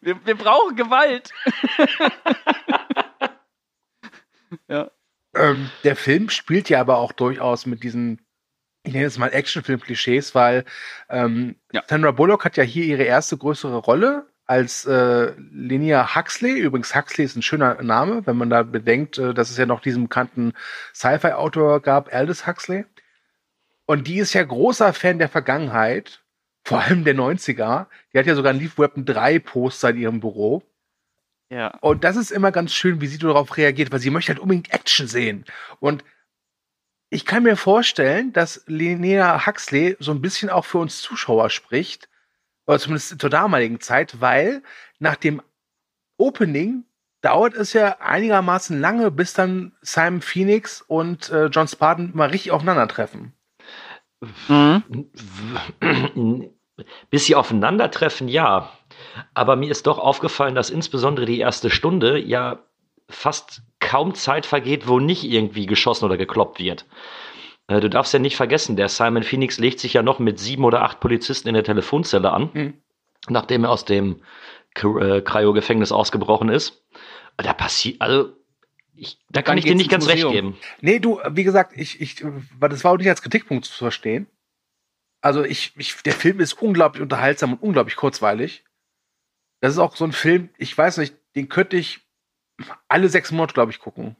[0.00, 1.32] wir, wir brauchen Gewalt.
[4.68, 4.90] ja.
[5.34, 8.20] Ähm, der Film spielt ja aber auch durchaus mit diesen,
[8.88, 10.64] ich nenne es mal Actionfilm-Klischees, weil
[11.08, 11.82] ähm, Ja.
[11.86, 16.58] Sandra Bullock hat ja hier ihre erste größere Rolle als äh, Linnea Huxley.
[16.58, 19.80] Übrigens, Huxley ist ein schöner Name, wenn man da bedenkt, äh, dass es ja noch
[19.80, 20.54] diesen bekannten
[20.94, 22.86] Sci-Fi-Autor gab, Aldous Huxley.
[23.84, 26.22] Und die ist ja großer Fan der Vergangenheit,
[26.64, 27.86] vor allem der 90er.
[28.12, 30.62] Die hat ja sogar ein Leaf Weapon 3 Poster in ihrem Büro.
[31.50, 31.68] Ja.
[31.80, 34.72] Und das ist immer ganz schön, wie sie darauf reagiert, weil sie möchte halt unbedingt
[34.72, 35.44] Action sehen.
[35.80, 36.04] Und
[37.10, 42.08] ich kann mir vorstellen, dass Linnea Huxley so ein bisschen auch für uns Zuschauer spricht,
[42.66, 44.62] oder zumindest zur damaligen Zeit, weil
[44.98, 45.40] nach dem
[46.18, 46.84] Opening
[47.22, 52.52] dauert es ja einigermaßen lange, bis dann Simon Phoenix und äh, John Spartan mal richtig
[52.52, 53.32] aufeinandertreffen.
[57.10, 58.70] Bis sie aufeinandertreffen, ja.
[59.32, 62.64] Aber mir ist doch aufgefallen, dass insbesondere die erste Stunde ja
[63.08, 66.84] fast kaum Zeit vergeht, wo nicht irgendwie geschossen oder gekloppt wird.
[67.68, 70.64] Äh, du darfst ja nicht vergessen, der Simon Phoenix legt sich ja noch mit sieben
[70.64, 72.74] oder acht Polizisten in der Telefonzelle an, Mhm.
[73.28, 74.20] nachdem er aus dem
[74.76, 76.84] äh, Cryo-Gefängnis ausgebrochen ist.
[77.38, 78.32] Da passiert, also,
[78.94, 80.32] ich, da kann ich dir nicht ganz recht Museum.
[80.52, 80.58] geben.
[80.82, 82.16] Nee, du, wie gesagt, ich, ich,
[82.60, 84.26] das war auch nicht als Kritikpunkt zu verstehen.
[85.20, 88.64] Also ich, ich, der Film ist unglaublich unterhaltsam und unglaublich kurzweilig.
[89.60, 92.00] Das ist auch so ein Film, ich weiß nicht, den könnte ich
[92.88, 94.16] alle sechs Monate, glaube ich, gucken.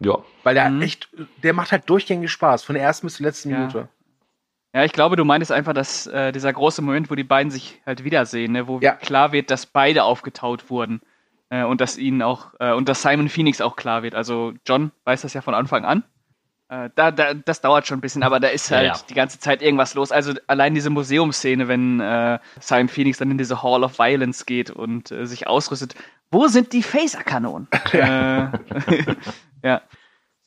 [0.00, 0.18] Ja.
[0.44, 0.82] Weil der Mhm.
[0.82, 1.08] echt,
[1.42, 3.58] der macht halt durchgängig Spaß, von der ersten bis zur letzten Ja.
[3.58, 3.88] Minute.
[4.74, 7.82] Ja, ich glaube, du meintest einfach, dass äh, dieser große Moment, wo die beiden sich
[7.84, 8.92] halt wiedersehen, ne, wo Ja.
[8.94, 11.00] klar wird, dass beide aufgetaut wurden.
[11.52, 14.14] Äh, und dass ihnen auch, äh, und dass Simon Phoenix auch klar wird.
[14.14, 16.04] Also John weiß das ja von Anfang an.
[16.68, 19.00] Äh, da, da, das dauert schon ein bisschen, aber da ist Ja, halt ja.
[19.10, 20.12] die ganze Zeit irgendwas los.
[20.12, 24.70] Also allein diese Museumsszene, wenn äh, Simon Phoenix dann in diese Hall of Violence geht
[24.70, 25.96] und äh, sich ausrüstet.
[26.30, 27.68] Wo sind die Phaserkanonen?
[27.92, 28.48] äh,
[29.62, 29.82] ja,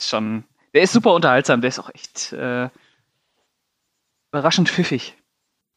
[0.01, 0.45] schon.
[0.73, 2.69] Der ist super unterhaltsam, der ist auch echt äh,
[4.31, 5.15] überraschend pfiffig.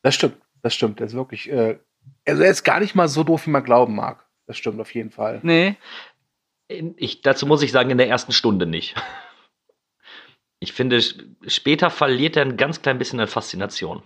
[0.02, 1.00] Das stimmt, das stimmt.
[1.00, 1.78] Der ist wirklich, äh,
[2.26, 4.24] also er ist gar nicht mal so doof, wie man glauben mag.
[4.46, 5.40] Das stimmt auf jeden Fall.
[5.42, 5.76] Nee.
[6.68, 8.94] Ich, dazu muss ich sagen, in der ersten Stunde nicht.
[10.58, 11.00] Ich finde,
[11.46, 14.02] später verliert er ein ganz klein bisschen an Faszination.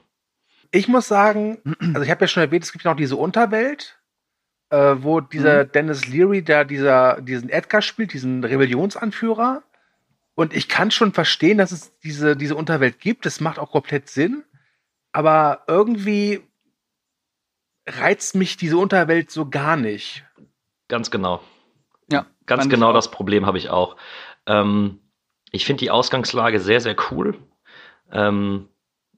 [0.73, 4.00] Ich muss sagen, also ich habe ja schon erwähnt, es gibt ja noch diese Unterwelt,
[4.70, 9.62] äh, wo dieser Dennis Leary, der dieser, diesen Edgar spielt, diesen Rebellionsanführer.
[10.35, 13.26] Und ich kann schon verstehen, dass es diese, diese Unterwelt gibt.
[13.26, 14.44] Das macht auch komplett Sinn.
[15.12, 16.40] Aber irgendwie
[17.87, 20.24] reizt mich diese Unterwelt so gar nicht.
[20.88, 21.42] Ganz genau.
[22.11, 23.96] Ja, Ganz genau das Problem habe ich auch.
[24.46, 25.00] Ähm,
[25.52, 27.37] ich finde die Ausgangslage sehr, sehr cool.
[28.11, 28.68] Ähm,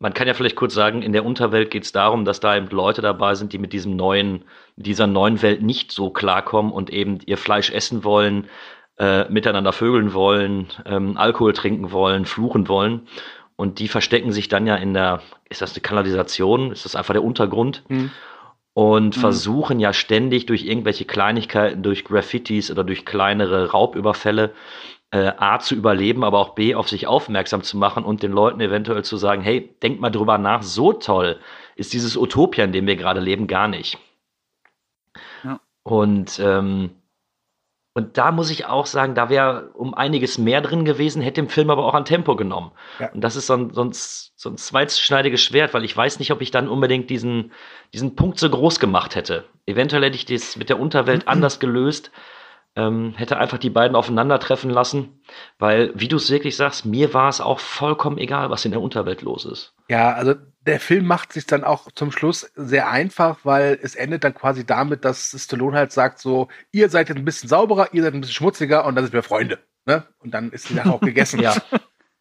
[0.03, 2.67] man kann ja vielleicht kurz sagen, in der Unterwelt geht es darum, dass da eben
[2.71, 7.21] Leute dabei sind, die mit diesem neuen, dieser neuen Welt nicht so klarkommen und eben
[7.25, 8.49] ihr Fleisch essen wollen,
[8.99, 13.07] äh, miteinander vögeln wollen, ähm, Alkohol trinken wollen, fluchen wollen.
[13.55, 16.73] Und die verstecken sich dann ja in der, ist das eine Kanalisation?
[16.73, 17.85] Ist das einfach der Untergrund?
[18.75, 19.21] und Mhm.
[19.21, 24.53] versuchen ja ständig durch irgendwelche Kleinigkeiten, durch Graffitis oder durch kleinere Raubüberfälle
[25.13, 28.61] äh, A zu überleben, aber auch B auf sich aufmerksam zu machen und den Leuten
[28.61, 31.39] eventuell zu sagen, hey, denkt mal drüber nach, so toll
[31.77, 33.99] ist dieses Utopia, in dem wir gerade leben, gar nicht.
[35.45, 35.61] Ja.
[35.83, 36.91] Und ähm,
[37.95, 41.51] und da muss ich auch sagen, da wäre um einiges mehr drin gewesen, hätte dem
[41.51, 42.73] Film aber auch an Tempo genommen.
[42.99, 43.11] Ja.
[43.13, 46.33] Und das ist so ein, so, ein, so ein zweischneidiges Schwert, weil ich weiß nicht,
[46.33, 47.53] ob ich dann unbedingt diesen,
[47.93, 49.45] diesen Punkt so groß gemacht hätte.
[49.67, 52.11] Eventuell hätte ich das mit der Unterwelt anders gelöst,
[52.75, 55.21] ähm, hätte einfach die beiden aufeinandertreffen lassen,
[55.59, 58.81] weil, wie du es wirklich sagst, mir war es auch vollkommen egal, was in der
[58.81, 59.75] Unterwelt los ist.
[59.89, 64.25] Ja, also der Film macht sich dann auch zum Schluss sehr einfach, weil es endet
[64.25, 68.03] dann quasi damit, dass Stallone halt sagt so, ihr seid jetzt ein bisschen sauberer, ihr
[68.03, 69.59] seid ein bisschen schmutziger und dann sind wir Freunde.
[69.85, 70.07] Ne?
[70.19, 71.41] Und dann ist die Sache auch gegessen.
[71.43, 71.55] Ja.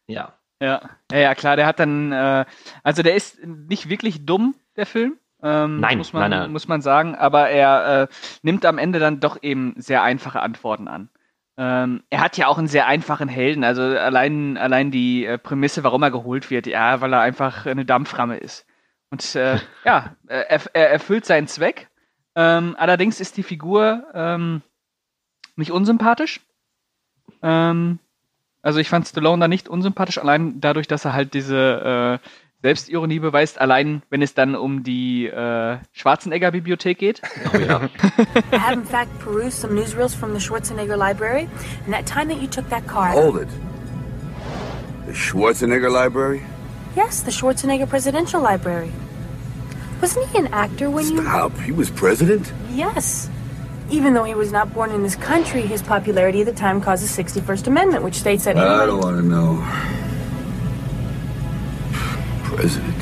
[0.08, 0.34] Ja.
[0.60, 0.90] Ja.
[1.12, 2.44] ja, klar, der hat dann, äh,
[2.82, 5.18] also der ist nicht wirklich dumm, der Film.
[5.42, 6.52] Ähm, Nein, muss man, nein, nein.
[6.52, 8.08] muss man sagen, aber er äh,
[8.42, 11.08] nimmt am Ende dann doch eben sehr einfache Antworten an.
[11.56, 15.84] Ähm, er hat ja auch einen sehr einfachen Helden, also allein, allein die äh, Prämisse,
[15.84, 18.66] warum er geholt wird, ja, weil er einfach eine Dampframme ist.
[19.10, 21.88] Und äh, ja, er, er erfüllt seinen Zweck.
[22.34, 24.62] Ähm, allerdings ist die Figur ähm,
[25.56, 26.40] nicht unsympathisch.
[27.42, 27.98] Ähm,
[28.62, 32.28] also ich fand Stallone da nicht unsympathisch, allein dadurch, dass er halt diese äh,
[32.62, 37.20] Selbstironie beweist, allein wenn es dann um die äh, Schwarzenegger-Bibliothek geht.
[37.52, 37.88] Oh ja.
[38.52, 41.48] I have in fact perused some newsreels from the Schwarzenegger Library,
[41.84, 43.10] and that time that you took that car.
[43.10, 43.48] Hold it.
[45.06, 46.42] The Schwarzenegger Library?
[46.94, 48.92] Yes, the Schwarzenegger Presidential Library.
[50.00, 51.22] Wasn't he an actor when you?
[51.22, 51.58] Stop.
[51.60, 52.52] He was president?
[52.70, 53.28] Yes.
[53.90, 57.02] Even though he was not born in this country, his popularity at the time caused
[57.02, 59.58] the 61st Amendment, which states that I don't want to know.
[62.62, 62.94] President.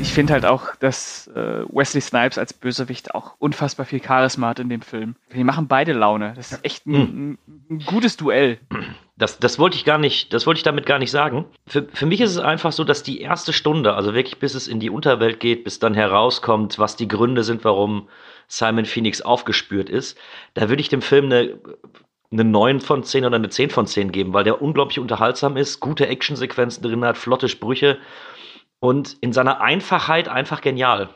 [0.00, 4.60] Ich finde halt auch, dass äh, Wesley Snipes als Bösewicht auch unfassbar viel Charisma hat
[4.60, 5.14] in dem Film.
[5.34, 6.32] Die machen beide Laune.
[6.34, 8.60] Das ist echt ein, ein, ein gutes Duell.
[9.18, 11.44] Das, das wollte ich gar nicht, das wollte ich damit gar nicht sagen.
[11.66, 14.68] Für, für mich ist es einfach so, dass die erste Stunde, also wirklich bis es
[14.68, 18.08] in die Unterwelt geht, bis dann herauskommt, was die Gründe sind, warum
[18.48, 20.16] Simon Phoenix aufgespürt ist,
[20.54, 21.58] da würde ich dem Film eine,
[22.32, 25.80] eine 9 von 10 oder eine 10 von 10 geben, weil der unglaublich unterhaltsam ist,
[25.80, 27.98] gute Actionsequenzen drin hat, flotte Sprüche
[28.82, 31.08] und in seiner Einfachheit einfach genial.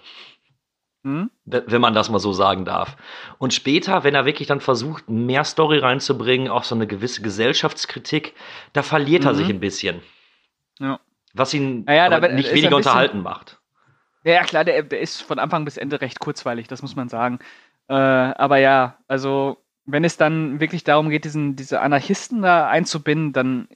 [1.02, 1.31] Hm?
[1.44, 2.96] Wenn man das mal so sagen darf.
[3.38, 8.35] Und später, wenn er wirklich dann versucht, mehr Story reinzubringen, auch so eine gewisse Gesellschaftskritik,
[8.72, 9.37] da verliert er Mhm.
[9.37, 10.00] sich ein bisschen.
[10.79, 11.00] Ja.
[11.35, 13.59] Was ihn Naja, da nicht er weniger unterhalten macht.
[14.22, 17.09] Ja, ja, klar, der, der ist von Anfang bis Ende recht kurzweilig, das muss man
[17.09, 17.40] sagen.
[17.88, 23.33] Äh, aber ja, also wenn es dann wirklich darum geht, diesen, diese Anarchisten da einzubinden,
[23.33, 23.68] dann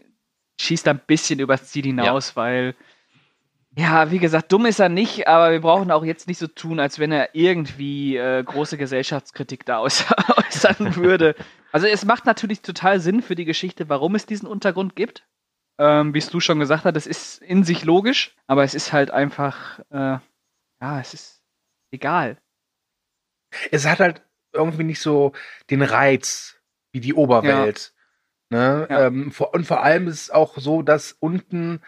[0.60, 2.76] schießt da ein bisschen übers Ziel hinaus, weil,
[3.76, 6.80] ja, wie gesagt, dumm ist er nicht, aber wir brauchen auch jetzt nicht so tun,
[6.80, 11.36] als wenn er irgendwie äh, große Gesellschaftskritik da äußern, würde.
[11.70, 15.24] Also es macht natürlich total Sinn für die Geschichte, warum es diesen Untergrund gibt.
[15.78, 18.92] Ähm, wie es du schon gesagt hast, das ist in sich logisch, aber es ist
[18.92, 20.18] halt einfach, äh,
[20.80, 21.42] ja, es ist
[21.92, 22.38] egal.
[23.70, 25.32] Es hat halt irgendwie nicht so
[25.70, 26.60] den Reiz
[26.92, 27.94] wie die Oberwelt.
[28.50, 28.88] Ne?
[28.90, 29.06] Ja.
[29.06, 31.80] Ähm, vor, und vor allem ist es auch so, dass unten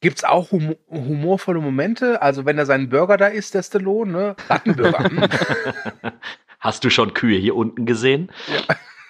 [0.00, 2.22] gibt's auch hum humorvolle Momente.
[2.22, 4.36] Also wenn er seinen Burger da isst, der Stallone, ne?
[4.48, 5.10] Rattenburger.
[6.60, 8.32] Hast du schon Kühe hier unten gesehen?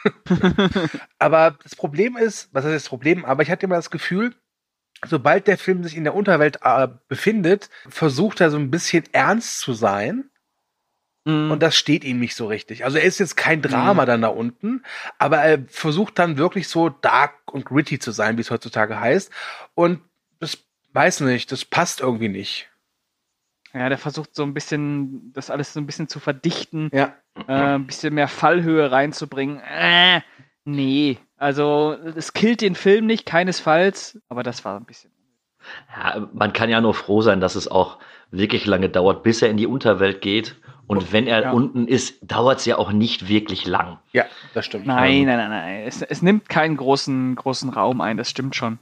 [1.18, 3.24] aber das Problem ist, was ist das Problem?
[3.24, 4.35] Aber ich hatte immer das Gefühl,
[5.07, 9.61] sobald der Film sich in der Unterwelt äh, befindet, versucht er so ein bisschen ernst
[9.61, 10.31] zu sein.
[11.24, 11.51] Mhm.
[11.51, 12.85] Und das steht ihm nicht so richtig.
[12.85, 14.83] Also er ist jetzt kein Drama dann da unten,
[15.18, 19.31] aber er versucht dann wirklich so dark und gritty zu sein, wie es heutzutage heißt.
[19.74, 20.01] Und
[20.92, 22.68] weiß nicht, das passt irgendwie nicht.
[23.74, 27.14] Ja, der versucht so ein bisschen, das alles so ein bisschen zu verdichten, Ja.
[27.46, 29.61] äh, ein bisschen mehr Fallhöhe reinzubringen.
[29.61, 30.22] Äh,
[30.64, 35.11] nee, also es killt den Film nicht, keinesfalls, aber das war ein bisschen.
[35.94, 37.98] Ja, man kann ja nur froh sein, dass es auch
[38.31, 40.57] wirklich lange dauert, bis er in die Unterwelt geht.
[40.87, 41.51] Und wenn er Ja.
[41.53, 43.98] unten ist, dauert es ja auch nicht wirklich lang.
[44.12, 44.24] Ja,
[44.55, 44.87] das stimmt.
[44.87, 45.83] Nein, nein, nein, nein.
[45.87, 48.79] Es, es nimmt keinen großen, großen Raum ein, das stimmt schon.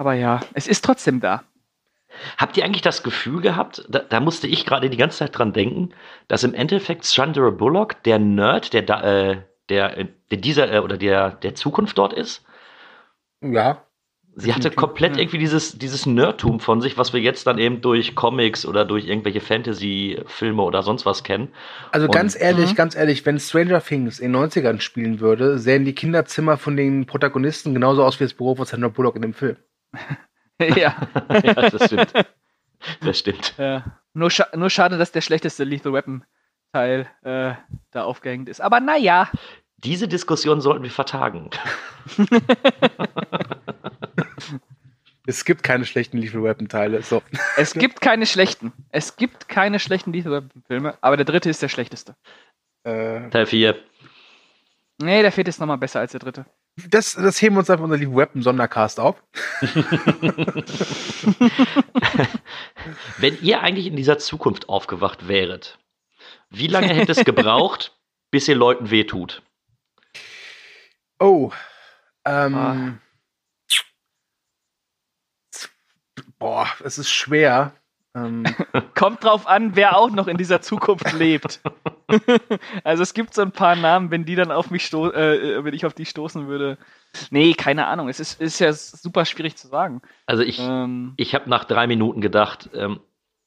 [0.00, 1.42] Aber ja, es ist trotzdem da.
[2.38, 5.52] Habt ihr eigentlich das Gefühl gehabt, da, da musste ich gerade die ganze Zeit dran
[5.52, 5.90] denken,
[6.26, 10.78] dass im Endeffekt Sandra Bullock der Nerd, der da, äh, der, äh, der dieser äh,
[10.78, 12.42] oder der der Zukunft dort ist?
[13.42, 13.84] Ja.
[14.36, 18.14] Sie hatte komplett irgendwie dieses, dieses Nerdtum von sich, was wir jetzt dann eben durch
[18.14, 21.48] Comics oder durch irgendwelche Fantasy-Filme oder sonst was kennen.
[21.92, 22.42] Also Und- ganz Mhm.
[22.42, 26.74] ehrlich, ganz ehrlich, wenn Stranger Things in den 90ern spielen würde, sähen die Kinderzimmer von
[26.76, 29.56] den Protagonisten genauso aus wie das Büro von Sandra Bullock in dem Film.
[30.60, 30.76] ja.
[31.42, 32.12] ja, das stimmt.
[33.00, 33.54] Das stimmt.
[33.58, 33.84] Ja.
[34.14, 36.24] Nur, scha nur schade, dass der schlechteste Lethal Weapon
[36.72, 37.54] Teil äh,
[37.90, 38.60] da aufgehängt ist.
[38.60, 39.30] Aber naja.
[39.78, 41.50] Diese Diskussion sollten wir vertagen.
[45.26, 47.02] Es gibt keine schlechten Lethal Weapon Teile.
[47.02, 47.22] So.
[47.56, 48.72] Es gibt keine schlechten.
[48.90, 52.16] Es gibt keine schlechten Lethal Weapon Filme, aber der dritte ist der schlechteste.
[52.82, 53.76] Äh, Teil 4.
[54.98, 56.46] Nee, der vierte ist nochmal besser als der dritte.
[56.88, 59.22] Das, das heben wir uns einfach unter Lethal Weapon Sondercast auf.
[63.18, 65.78] Wenn ihr eigentlich in dieser Zukunft aufgewacht wäret,
[66.50, 67.96] wie lange hätte es gebraucht,
[68.30, 69.42] bis ihr Leuten wehtut?
[71.18, 71.52] Oh.
[72.24, 72.98] Ähm,
[76.40, 77.74] Boah, es ist schwer.
[78.14, 78.44] Ähm,
[78.94, 81.60] Kommt drauf an, wer auch noch in dieser Zukunft lebt.
[82.84, 85.74] also es gibt so ein paar Namen, wenn die dann auf mich sto äh, wenn
[85.74, 86.78] ich auf die stoßen würde.
[87.30, 88.08] Nee, keine Ahnung.
[88.08, 90.02] Es ist, ist ja super schwierig zu sagen.
[90.26, 93.00] Also ich, Ähm, ich habe nach drei Minuten gedacht, ähm,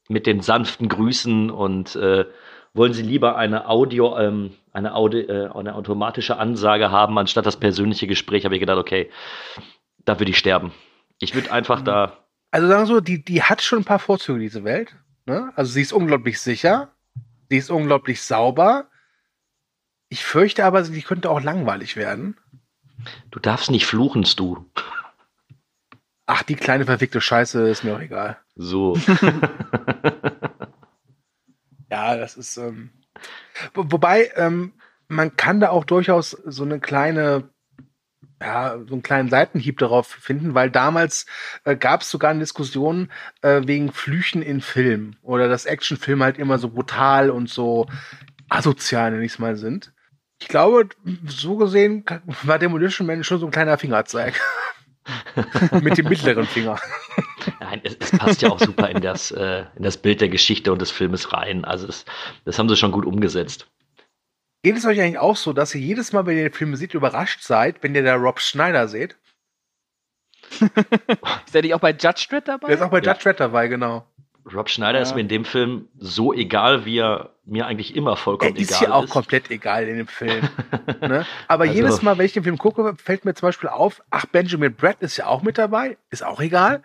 [0.10, 2.26] mit den sanften Grüßen und äh,
[2.73, 7.58] wollen Sie lieber eine Audio, ähm, eine, Audi äh, eine automatische Ansage haben, anstatt das
[7.58, 9.10] persönliche Gespräch, habe ich gedacht, okay,
[10.06, 10.71] da würde ich sterben.
[11.19, 12.17] Ich würde einfach da.
[12.52, 14.95] also sagen wir so, die, die hat schon ein paar Vorzüge, diese Welt.
[15.26, 15.52] Ne?
[15.56, 16.91] Also sie ist unglaublich sicher.
[17.49, 18.89] Sie ist unglaublich sauber.
[20.10, 22.38] Ich fürchte aber, sie könnte auch langweilig werden.
[23.32, 24.65] Du darfst nicht fluchen, du.
[26.25, 28.38] Ach, die kleine verfickte Scheiße ist mir auch egal.
[28.56, 28.97] So.
[31.93, 32.58] Ja, das ist.
[32.58, 32.89] Ähm,
[33.75, 34.73] wo, wobei, ähm,
[35.08, 37.51] man kann da auch durchaus so eine kleine,
[38.43, 41.25] ja, so einen kleinen Seitenhieb darauf finden, weil damals
[41.63, 43.10] äh, gab es sogar eine Diskussion
[43.41, 47.88] äh, wegen Flüchen in Film oder dass Actionfilme halt immer so brutal und so
[48.49, 49.93] asozial, nenne ich es mal, sind.
[50.39, 50.89] Ich glaube,
[51.25, 52.03] so gesehen
[52.43, 54.39] war Demolition Man schon so ein kleiner Fingerzeig.
[55.82, 56.79] Mit dem mittleren Finger.
[57.60, 60.71] Nein, es, es passt ja auch super in das, äh, in das Bild der Geschichte
[60.71, 61.65] und des Filmes rein.
[61.65, 62.06] Also es,
[62.45, 63.67] das haben sie schon gut umgesetzt.
[64.63, 66.93] Geht es euch eigentlich auch so, dass ihr jedes Mal, wenn ihr den Film seht,
[66.93, 69.17] überrascht seid, wenn ihr da Rob Schneider seht?
[70.60, 72.67] ist der nicht auch bei Judge Dredd dabei?
[72.67, 73.12] Der ist auch bei Ja.
[73.13, 74.06] Judge Red dabei, genau.
[74.54, 75.04] Rob Schneider Ja.
[75.04, 78.69] ist mir in dem Film so egal, wie er mir eigentlich immer Er vollkommen ist
[78.69, 79.10] egal hier auch ist.
[79.10, 80.47] komplett egal in dem Film.
[81.02, 81.26] ne?
[81.47, 84.26] Aber Also- jedes Mal, wenn ich den Film gucke, fällt mir zum Beispiel auf, ach,
[84.28, 86.84] Benjamin Brett ist ja auch mit dabei, ist auch egal.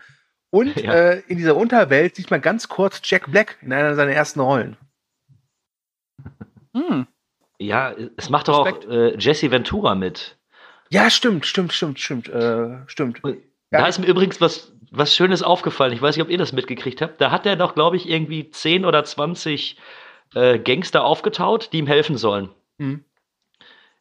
[0.51, 0.93] Und Ja.
[0.93, 4.77] äh, in dieser Unterwelt sieht man ganz kurz Jack Black in einer seiner ersten Rollen.
[6.75, 7.07] Hm.
[7.69, 10.37] Ja, es macht doch auch äh, Jesse Ventura mit.
[10.91, 13.21] Ja, stimmt, stimmt, stimmt, stimmt, äh, stimmt.
[13.71, 15.93] Da ist mir übrigens was, was Schönes aufgefallen.
[15.93, 17.21] Ich weiß nicht, ob ihr das mitgekriegt habt.
[17.21, 19.77] Da hat er doch, glaube ich, irgendwie 10 oder 20
[20.35, 22.49] äh, Gangster aufgetaut, die ihm helfen sollen.
[22.79, 23.05] Hm.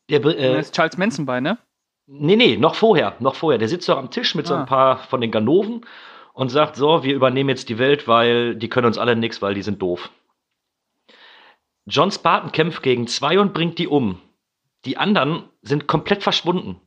[0.10, 1.58] Der, Da äh, ist Charles Manson bei, ne?
[2.06, 3.58] Nee, nee, noch vorher, noch vorher.
[3.60, 4.62] Der sitzt doch am Tisch mit so Ah.
[4.62, 5.86] ein paar von den Ganoven
[6.32, 9.56] und sagt so, wir übernehmen jetzt die Welt, weil die können uns alle nix, weil
[9.56, 10.10] die sind doof.
[11.88, 14.22] John Spartan kämpft gegen zwei und bringt die um.
[14.86, 16.82] Die anderen sind komplett verschwunden.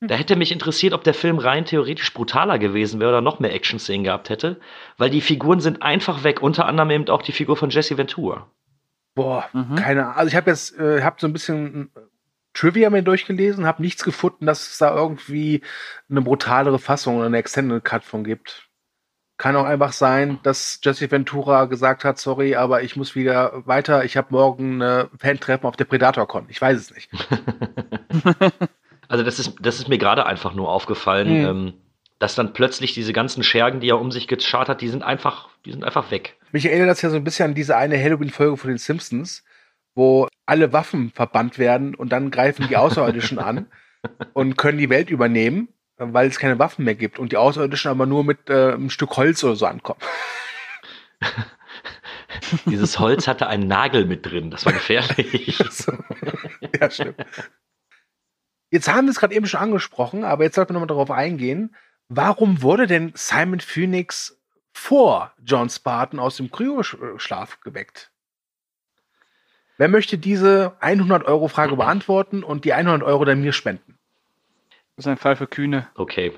[0.00, 3.52] Da hätte mich interessiert, ob der Film rein theoretisch brutaler gewesen wäre oder noch mehr
[3.52, 4.60] Action-Szenen gehabt hätte,
[4.96, 8.50] weil die Figuren sind einfach weg, unter anderem eben auch die Figur von Jesse Ventura.
[9.14, 10.16] Boah, keine Ahnung.
[10.16, 12.00] Also ich habe jetzt, äh, habe so ein bisschen äh,
[12.54, 15.62] Trivia mir durchgelesen, habe nichts gefunden, dass es da irgendwie
[16.08, 18.67] eine brutalere Fassung oder eine Extended Cut von gibt.
[19.38, 24.04] Kann auch einfach sein, dass Jesse Ventura gesagt hat, sorry, aber ich muss wieder weiter.
[24.04, 26.46] Ich habe morgen eine Fan-Treffen auf der Predator-Con.
[26.48, 27.08] Ich weiß es nicht.
[29.10, 31.46] Also das ist, das ist mir gerade einfach nur aufgefallen, Mhm.
[31.46, 31.72] ähm,
[32.18, 35.48] dass dann plötzlich diese ganzen Schergen, die er um sich geschart hat, die sind einfach,
[35.64, 36.36] die sind einfach weg.
[36.52, 39.44] Mich erinnert das ja so ein bisschen an diese eine Halloween-Folge von den Simpsons,
[39.94, 43.66] wo alle Waffen verbannt werden und dann greifen die Außerirdischen an
[44.34, 48.06] und können die Welt übernehmen, weil es keine Waffen mehr gibt und die Außerirdischen aber
[48.06, 50.00] nur mit äh, einem Stück Holz oder so ankommen.
[52.66, 55.58] Dieses Holz hatte einen Nagel mit drin, das war gefährlich.
[56.80, 57.16] ja, stimmt.
[58.70, 61.74] Jetzt haben wir es gerade eben schon angesprochen, aber jetzt sollten wir nochmal darauf eingehen.
[62.08, 64.40] Warum wurde denn Simon Phoenix
[64.72, 68.12] vor John Spartan aus dem Kryoschlaf geweckt?
[69.78, 73.97] Wer möchte diese 100-Euro-Frage beantworten und die 100 Euro dann mir spenden?
[74.98, 75.86] Das ist ein Fall für Kühne.
[75.94, 76.32] Okay.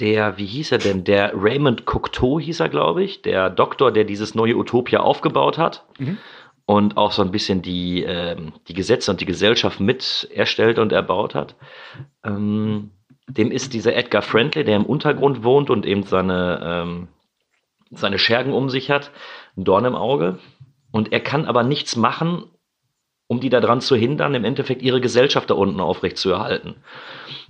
[0.00, 1.04] Der, wie hieß er denn?
[1.04, 3.22] Der Raymond Cocteau hieß er, glaube ich.
[3.22, 5.86] Der Doktor, der dieses neue Utopia aufgebaut hat.
[6.00, 6.18] Mhm.
[6.64, 10.90] Und auch so ein bisschen die, ähm, die Gesetze und die Gesellschaft mit erstellt und
[10.90, 11.54] erbaut hat.
[12.24, 12.90] Ähm,
[13.28, 17.08] dem ist dieser Edgar Friendly, der im Untergrund wohnt und eben seine, ähm,
[17.92, 19.12] seine Schergen um sich hat,
[19.56, 20.40] ein Dorn im Auge.
[20.90, 22.46] Und er kann aber nichts machen,
[23.28, 26.76] um die daran zu hindern, im Endeffekt ihre Gesellschaft da unten aufrechtzuerhalten.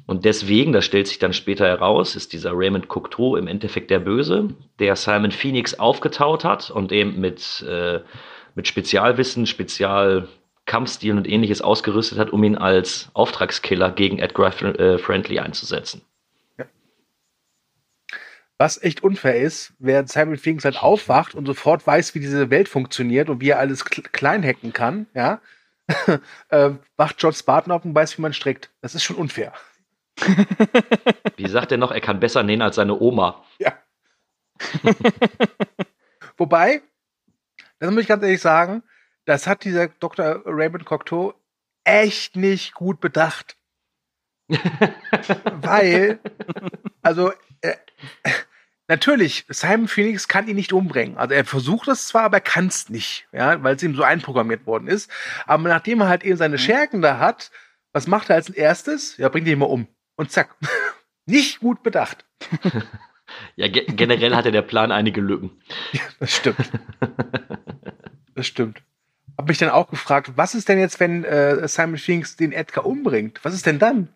[0.07, 3.99] Und deswegen, das stellt sich dann später heraus, ist dieser Raymond Cocteau im Endeffekt der
[3.99, 8.01] Böse, der Simon Phoenix aufgetaut hat und eben mit, äh,
[8.55, 15.41] mit Spezialwissen, Spezialkampfstilen und ähnliches ausgerüstet hat, um ihn als Auftragskiller gegen Edgar äh, Friendly
[15.41, 16.03] einzusetzen.
[18.59, 22.71] Was echt unfair ist, während Simon Phoenix halt aufwacht und sofort weiß, wie diese Welt
[22.71, 25.43] funktioniert und wie er alles kl klein hacken kann, ja,
[26.49, 28.70] äh, wacht John Spartan auf und weiß, wie man strickt.
[28.81, 29.53] Das ist schon unfair.
[31.37, 33.44] Wie sagt er noch, er kann besser nähen als seine Oma.
[33.59, 33.75] Ja.
[36.38, 36.83] Wobei,
[37.79, 38.83] das muss ich ganz ehrlich sagen,
[39.27, 40.42] das hat dieser Dr.
[40.46, 41.35] Raymond Cocteau
[41.85, 43.57] echt nicht gut bedacht.
[44.49, 46.20] Weil,
[47.03, 47.75] also, äh,
[48.88, 51.16] natürlich, Simon Phoenix kann ihn nicht umbringen.
[51.16, 54.03] Also er versucht es zwar, aber er kann es nicht, ja, weil es ihm so
[54.03, 55.11] einprogrammiert worden ist.
[55.46, 57.51] Aber nachdem er halt eben seine Schergen da hat,
[57.92, 59.16] was macht er als erstes?
[59.16, 59.88] Ja, bringt ihn mal um.
[60.16, 60.55] Und zack.
[61.27, 62.25] nicht gut bedacht.
[63.57, 65.51] Ja, ge generell hatte der Plan einige Lücken.
[66.20, 66.70] Das stimmt.
[68.37, 68.83] Das stimmt.
[69.37, 72.87] Hab mich dann auch gefragt, was ist denn jetzt, wenn äh, Simon Phoenix den Edgar
[72.87, 73.40] umbringt?
[73.42, 74.09] Was ist denn dann?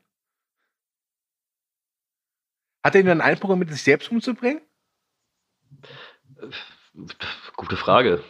[2.83, 4.63] Hat er ihn dann einprogrammiert, sich selbst umzubringen?
[7.57, 8.25] Gute Frage.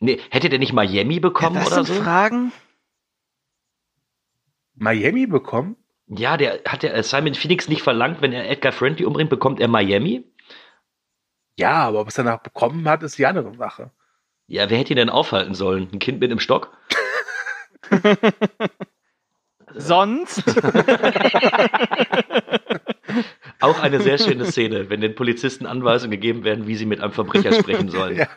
[0.00, 2.02] Nee, hätte der nicht Miami bekommen das oder sind so?
[2.02, 2.52] Fragen.
[4.74, 5.76] Miami bekommen?
[6.08, 9.60] Ja, der hat der äh, Simon Phoenix nicht verlangt, wenn er Edgar Friendly umbringt, bekommt
[9.60, 10.24] er Miami?
[11.56, 13.90] Ja, aber was er danach bekommen hat, ist die andere Sache.
[14.48, 15.88] Ja, wer hätte ihn denn aufhalten sollen?
[15.92, 16.76] Ein Kind mit einem Stock?
[19.74, 20.42] Sonst?
[23.62, 27.12] Auch eine sehr schöne Szene, wenn den Polizisten Anweisungen gegeben werden, wie sie mit einem
[27.12, 28.18] Verbrecher sprechen sollen.
[28.22, 28.28] Ja.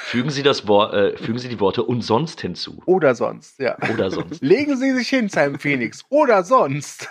[0.00, 2.80] Fügen Sie das Wort, äh, fügen Sie die Worte und sonst hinzu.
[2.86, 3.76] Oder sonst, ja.
[3.92, 4.40] Oder sonst.
[4.42, 6.04] Legen Sie sich hin, Simon Phoenix.
[6.08, 7.08] Oder sonst.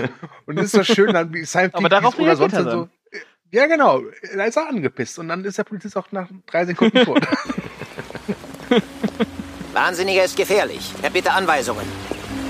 [0.46, 2.88] Und das ist so schön, dann wie Simon Aber Phoenix darauf oder sonst dann so.
[3.52, 4.00] Ja, genau.
[4.34, 5.18] Da ist er angepisst.
[5.18, 7.20] Und dann ist der Polizist auch nach drei Sekunden tot.
[9.74, 10.92] Wahnsinniger ist gefährlich.
[11.02, 11.86] Er bitte Anweisungen.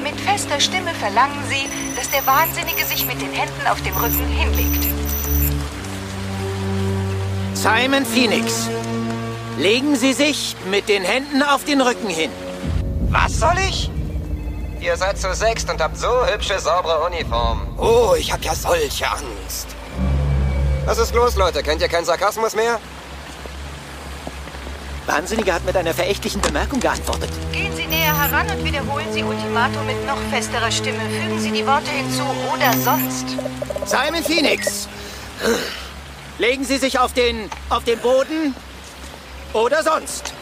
[0.03, 4.27] Mit fester Stimme verlangen Sie, dass der Wahnsinnige sich mit den Händen auf dem Rücken
[4.27, 4.87] hinlegt.
[7.55, 8.69] Simon Phoenix.
[9.59, 12.31] Legen Sie sich mit den Händen auf den Rücken hin.
[13.11, 13.91] Was soll ich?
[14.81, 17.67] Ihr seid zu sechst und habt so hübsche, saubere Uniformen.
[17.77, 19.77] Oh, ich hab ja solche Angst.
[20.87, 21.62] Was ist los, Leute?
[21.62, 22.81] Kennt ihr keinen Sarkasmus mehr?
[25.07, 27.30] Wahnsinniger hat mit einer verächtlichen Bemerkung geantwortet.
[27.53, 31.01] Gehen Sie näher heran und wiederholen Sie Ultimatum mit noch festerer Stimme.
[31.22, 32.22] Fügen Sie die Worte hinzu
[32.55, 33.26] oder sonst.
[33.86, 34.88] Simon Phoenix.
[36.38, 38.55] Legen Sie sich auf den, auf den Boden
[39.53, 40.32] oder sonst.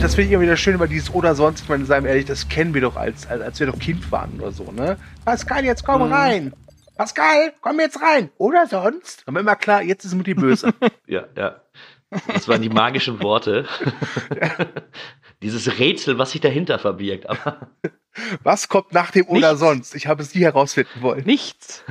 [0.00, 1.62] das finde ich immer wieder schön über dieses oder sonst.
[1.62, 4.10] Ich meine, seien wir ehrlich, das kennen wir doch als, als, als wir doch Kind
[4.12, 4.96] waren oder so, ne?
[5.24, 6.12] Pascal, jetzt komm Mhm.
[6.12, 6.52] rein.
[6.98, 8.30] Pascal, komm jetzt rein.
[8.38, 9.22] Oder sonst?
[9.24, 10.74] Dann war immer klar, jetzt ist Mutti böse.
[11.06, 11.62] Ja, ja.
[12.26, 13.66] Das waren die magischen Worte.
[15.42, 17.28] Dieses Rätsel, was sich dahinter verbirgt.
[17.30, 17.70] Aber
[18.42, 19.94] Was kommt nach dem oder sonst?
[19.94, 21.24] Ich habe es nie herausfinden wollen.
[21.24, 21.84] Nichts.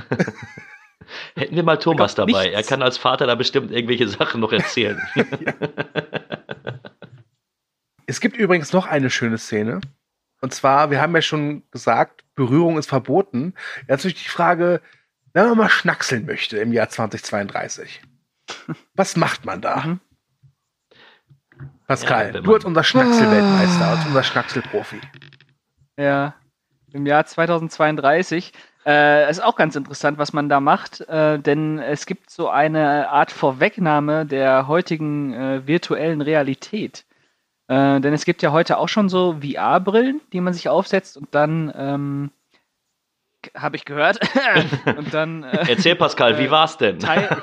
[1.36, 2.44] hätten wir mal Thomas dabei.
[2.50, 2.56] nichts.
[2.56, 5.02] Er kann als Vater da bestimmt irgendwelche Sachen noch erzählen.
[8.08, 9.80] Es gibt übrigens noch eine schöne Szene.
[10.42, 13.54] Und zwar, wir haben ja schon gesagt, Berührung ist verboten.
[13.82, 14.82] Jetzt natürlich die Frage,
[15.44, 18.02] wenn man mal schnackseln möchte im Jahr 2032.
[18.96, 19.84] Was macht man da?
[19.86, 20.00] Mhm.
[21.88, 25.00] Pascal, Ja, du als unser Schnackselweltmeister, als unser Schnackselprofi.
[25.98, 26.36] Ja,
[26.92, 28.52] im Jahr 2032.
[28.86, 33.10] Äh, ist auch ganz interessant, was man da macht, äh, denn es gibt so eine
[33.10, 37.06] Art Vorwegnahme der heutigen äh, virtuellen Realität.
[37.68, 41.36] Äh, denn es gibt ja heute auch schon so VR-Brillen, die man sich aufsetzt und
[41.36, 42.32] dann, ähm,
[43.56, 44.20] habe ich gehört,
[44.98, 45.44] und dann.
[45.44, 47.00] Äh, Erzähl Pascal, wie war's denn?
[47.00, 47.30] Teil,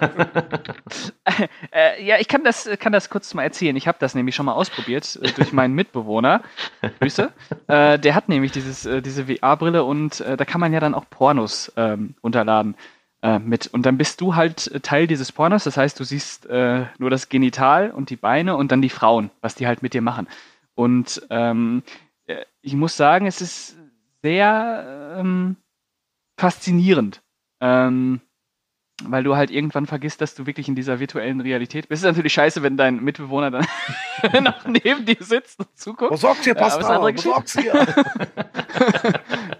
[1.72, 3.76] äh, ja, ich kann das, kann das kurz mal erzählen.
[3.76, 6.42] Ich habe das nämlich schon mal ausprobiert äh, durch meinen Mitbewohner.
[7.00, 7.32] Grüße.
[7.66, 10.94] Äh, der hat nämlich dieses, äh, diese VR-Brille und äh, da kann man ja dann
[10.94, 12.76] auch Pornos ähm, runterladen
[13.22, 13.66] äh, mit.
[13.68, 15.64] Und dann bist du halt äh, Teil dieses Pornos.
[15.64, 19.30] Das heißt, du siehst äh, nur das Genital und die Beine und dann die Frauen,
[19.40, 20.28] was die halt mit dir machen.
[20.74, 21.82] Und ähm,
[22.26, 23.76] äh, ich muss sagen, es ist
[24.22, 25.57] sehr ähm,
[26.37, 27.22] faszinierend.
[27.61, 28.20] Ähm,
[29.03, 32.03] weil du halt irgendwann vergisst, dass du wirklich in dieser virtuellen Realität bist.
[32.03, 33.66] Es ist natürlich scheiße, wenn dein Mitbewohner dann
[34.45, 36.12] noch neben dir sitzt und zuguckt.
[36.47, 39.14] Ihr, Ja, aber ist eine Pascal, andere besorgt ihr.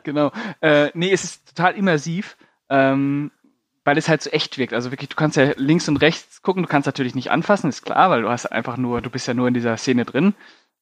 [0.05, 0.31] genau.
[0.61, 2.37] Äh, nee, es ist total immersiv,
[2.69, 3.33] ähm,
[3.85, 4.73] weil es halt so echt wirkt.
[4.73, 7.83] Also wirklich, du kannst ja links und rechts gucken, du kannst natürlich nicht anfassen, ist
[7.83, 10.35] klar, weil du hast einfach nur, du bist ja nur in dieser Szene drin.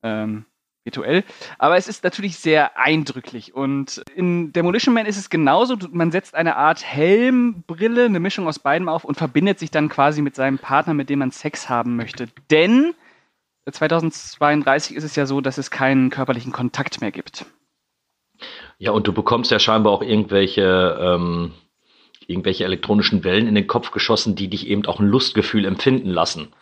[0.03, 0.45] Ähm,
[0.85, 1.25] virtuell.
[1.59, 3.55] Aber es ist natürlich sehr eindrücklich.
[3.55, 5.77] Und in Demolition Man ist es genauso.
[5.91, 10.23] Man setzt eine Art Helmbrille, eine Mischung aus beidem auf und verbindet sich dann quasi
[10.23, 12.29] mit seinem Partner, mit dem man Sex haben möchte.
[12.51, 12.95] Denn
[13.71, 17.47] 2032 ist es ja so, dass es keinen körperlichen Kontakt mehr gibt.
[18.79, 21.53] Ja, und du bekommst ja scheinbar auch irgendwelche, ähm,
[22.27, 26.53] irgendwelche elektronischen Wellen in den Kopf geschossen, die dich eben auch ein Lustgefühl empfinden lassen.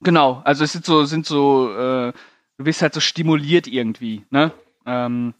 [0.00, 2.12] Genau, also es sind so, sind so, äh,
[2.58, 4.52] du wirst halt so stimuliert irgendwie, ne?
[4.84, 5.34] Ähm,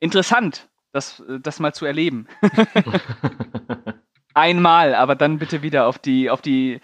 [0.00, 2.26] interessant, das, äh, das mal zu erleben.
[4.34, 6.80] Einmal, aber dann bitte wieder auf die, auf die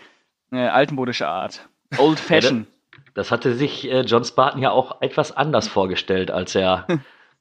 [0.52, 1.68] äh, altmodische Art.
[1.96, 2.66] Old Fashion.
[3.14, 6.86] Das hatte sich äh, John Spartan ja auch etwas anders vorgestellt, als er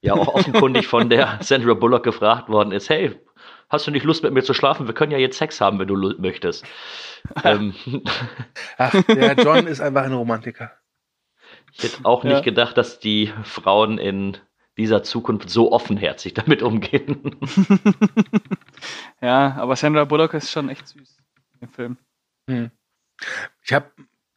[0.02, 3.20] ja auch offenkundig von der Sandra Bullock gefragt worden ist, hey,
[3.70, 4.88] hast du nicht Lust mit mir zu schlafen?
[4.88, 6.66] Wir können ja jetzt Sex haben, wenn du möchtest.
[7.44, 7.74] ähm,
[8.78, 10.72] Ach, der John ist einfach ein Romantiker.
[11.78, 12.34] Ich hätte auch Ja.
[12.34, 14.38] nicht gedacht, dass die Frauen in
[14.78, 17.36] dieser Zukunft so offenherzig damit umgehen.
[19.22, 21.18] Ja, aber Sandra Bullock ist schon echt süß
[21.62, 21.98] im Film.
[22.48, 22.70] Hm.
[23.64, 23.90] Ich habe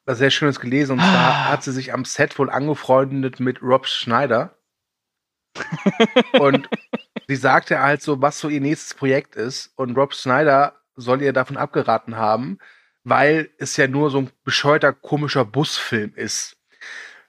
[0.06, 1.04] was sehr Schönes gelesen und Ah.
[1.10, 4.56] zwar hat sie sich am Set wohl angefreundet mit Rob Schneider.
[6.40, 6.68] und
[7.28, 9.72] sie sagte halt so, was so ihr nächstes Projekt ist.
[9.76, 12.58] Und Rob Schneider soll ihr davon abgeraten haben,
[13.04, 16.56] weil es ja nur so ein bescheuerter, komischer Busfilm ist.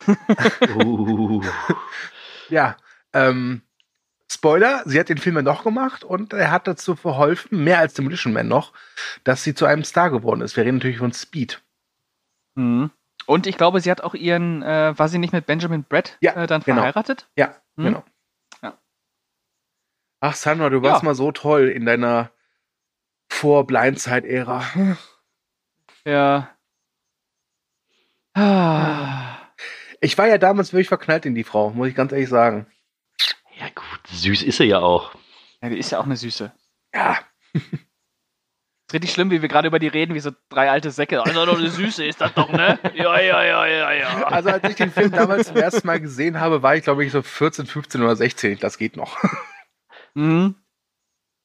[0.07, 1.41] Uh,
[2.49, 2.77] Ja,
[3.13, 3.61] ähm,
[4.31, 7.93] Spoiler, sie hat den Film ja noch gemacht und er hat dazu verholfen, mehr als
[7.95, 8.71] Demolition Man noch,
[9.25, 10.55] dass sie zu einem Star geworden ist.
[10.55, 11.61] Wir reden natürlich von Speed.
[12.55, 12.91] Mhm.
[13.25, 16.33] Und ich glaube, sie hat auch ihren, äh, war sie nicht mit Benjamin Brett Ja,
[16.33, 16.77] äh, dann genau.
[16.81, 17.27] verheiratet?
[17.35, 17.83] Ja, Mhm.
[17.83, 18.03] genau.
[18.63, 18.77] Ja.
[20.21, 21.05] Ach, Sandra, du warst Ja.
[21.05, 22.31] mal so toll in deiner
[23.29, 24.63] Vor-Blindzeit-Ära.
[26.05, 26.49] Ja.
[28.33, 29.20] Ah.
[30.01, 32.65] Ich war ja damals wirklich verknallt in die Frau, muss ich ganz ehrlich sagen.
[33.57, 35.13] ja gut, süß ist sie ja auch.
[35.61, 36.51] Ja, die ist ja auch eine Süße.
[36.93, 37.19] Ja.
[38.91, 41.23] Ist richtig schlimm, wie wir gerade über die reden, wie so drei alte Säcke.
[41.23, 42.77] Also doch eine Süße ist das doch, ne?
[42.93, 44.23] Ja, ja, ja, ja, ja.
[44.25, 47.13] Also als ich den Film damals zum ersten Mal gesehen habe, war ich glaube ich
[47.13, 48.59] so 14, 15 oder 16.
[48.59, 49.17] Das geht noch.
[50.13, 50.55] Mhm.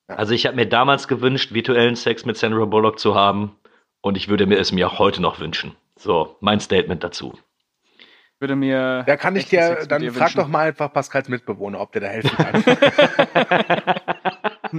[0.08, 3.56] Also ich habe mir damals gewünscht, virtuellen Sex mit Sandra Bullock zu haben
[4.00, 5.76] und ich würde mir es mir auch heute noch wünschen.
[5.94, 7.38] So, mein Statement dazu.
[8.38, 9.02] Würde mir.
[9.06, 10.36] Da kann ich dir, dann dir frag wünschen.
[10.38, 12.64] doch mal einfach Pascals Mitbewohner, ob der da helfen kann.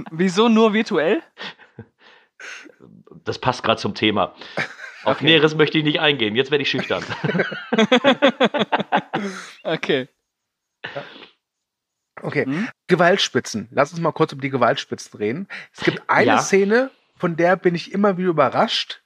[0.12, 1.22] Wieso nur virtuell?
[3.24, 4.34] Das passt gerade zum Thema.
[5.04, 5.24] Auf Okay.
[5.24, 6.36] Näheres möchte ich nicht eingehen.
[6.36, 7.02] Jetzt werde ich schüchtern.
[9.64, 10.08] Okay.
[12.22, 12.44] Okay.
[12.44, 12.68] Hm?
[12.86, 13.68] Gewaltspitzen.
[13.72, 15.48] Lass uns mal kurz über die Gewaltspitzen reden.
[15.72, 16.38] Es gibt eine Ja.
[16.38, 19.02] Szene, von der bin ich immer wieder überrascht.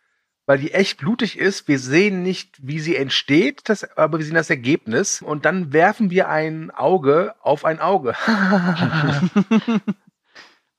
[0.46, 1.68] Weil die echt blutig ist.
[1.68, 5.22] Wir sehen nicht, wie sie entsteht, das, aber wir sehen das Ergebnis.
[5.22, 8.14] Und dann werfen wir ein Auge auf ein Auge.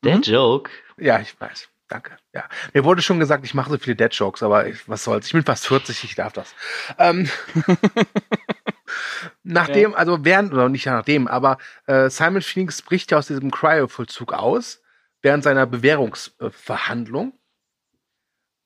[0.03, 0.69] Der Joke.
[0.97, 1.69] Ja, ich weiß.
[1.87, 2.17] Danke.
[2.33, 2.45] Ja.
[2.73, 5.27] Mir wurde schon gesagt, ich mache so viele Dead-Jokes, aber ich, was soll's.
[5.27, 6.55] Ich bin fast 40, ich darf das.
[6.97, 7.29] Ähm,
[9.43, 14.33] nachdem, also während, oder nicht nachdem, aber äh, Simon Phoenix bricht ja aus diesem Cryo-Vollzug
[14.33, 14.81] aus,
[15.21, 17.33] während seiner Bewährungsverhandlung.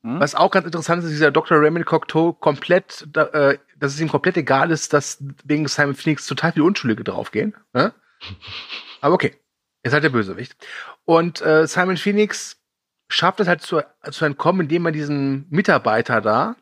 [0.08, 0.22] Hm?
[0.22, 1.60] Was auch ganz interessant ist, dieser Dr.
[1.60, 6.53] Raymond Cocteau komplett, äh, dass es ihm komplett egal ist, dass wegen Simon Phoenix total
[6.53, 7.55] viele Unschuldige draufgehen.
[7.74, 7.93] Ne?
[9.01, 9.36] Aber okay,
[9.84, 10.55] ist halt der Bösewicht.
[11.03, 12.58] Und äh, Simon Phoenix
[13.10, 16.55] schafft es halt zu, zu entkommen, indem er diesen Mitarbeiter da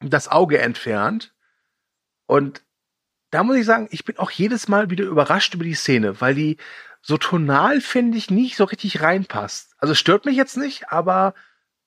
[0.00, 1.34] das Auge entfernt.
[2.24, 2.62] Und
[3.30, 6.34] da muss ich sagen, ich bin auch jedes Mal wieder überrascht über die Szene, weil
[6.34, 6.56] die
[7.02, 9.74] so tonal, finde ich, nicht so richtig reinpasst.
[9.78, 11.34] Also stört mich jetzt nicht, aber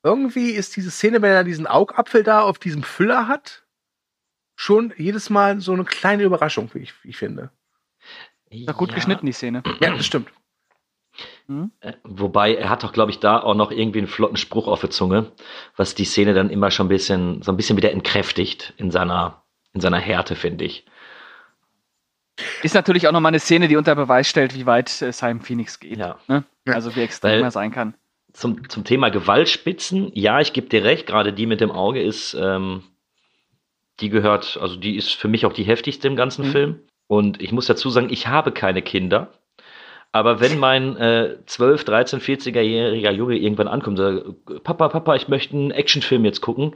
[0.06, 3.64] irgendwie ist diese Szene, wenn er diesen Augapfel da auf diesem Füller hat,
[4.56, 7.49] schon jedes Mal so eine kleine Überraschung, wie ich, wie ich finde.
[8.51, 8.95] Na gut Ja.
[8.95, 9.64] geschnitten, die Szene.
[9.82, 10.30] Ja, das stimmt.
[11.82, 14.82] Äh, Wobei, er hat doch, glaube ich, da auch noch irgendwie einen flotten Spruch auf
[14.82, 15.32] der Zunge,
[15.76, 19.43] was die Szene dann immer schon ein bisschen, so ein bisschen wieder entkräftigt in seiner,
[19.74, 20.86] in seiner Härte, finde ich.
[22.64, 25.80] Ist natürlich auch nochmal eine Szene, die unter Beweis stellt, wie weit äh, Simon Phoenix
[25.80, 25.97] geht.
[25.97, 26.20] Ja.
[26.28, 26.43] Ne?
[26.66, 27.95] Also wie extrem Weil- er sein kann.
[28.36, 32.34] Zum, zum Thema Gewaltspitzen, ja, ich gebe dir recht, gerade die mit dem Auge ist,
[32.34, 32.84] ähm,
[34.02, 36.52] die gehört, also die ist für mich auch die heftigste im ganzen Mhm.
[36.52, 36.80] Film.
[37.08, 39.32] Und ich muss dazu sagen, ich habe keine Kinder.
[40.12, 45.28] Aber wenn mein äh, 12, 13, 40er-jähriger Junge irgendwann ankommt und sagt, Papa, Papa, ich
[45.28, 46.76] möchte einen Actionfilm jetzt gucken,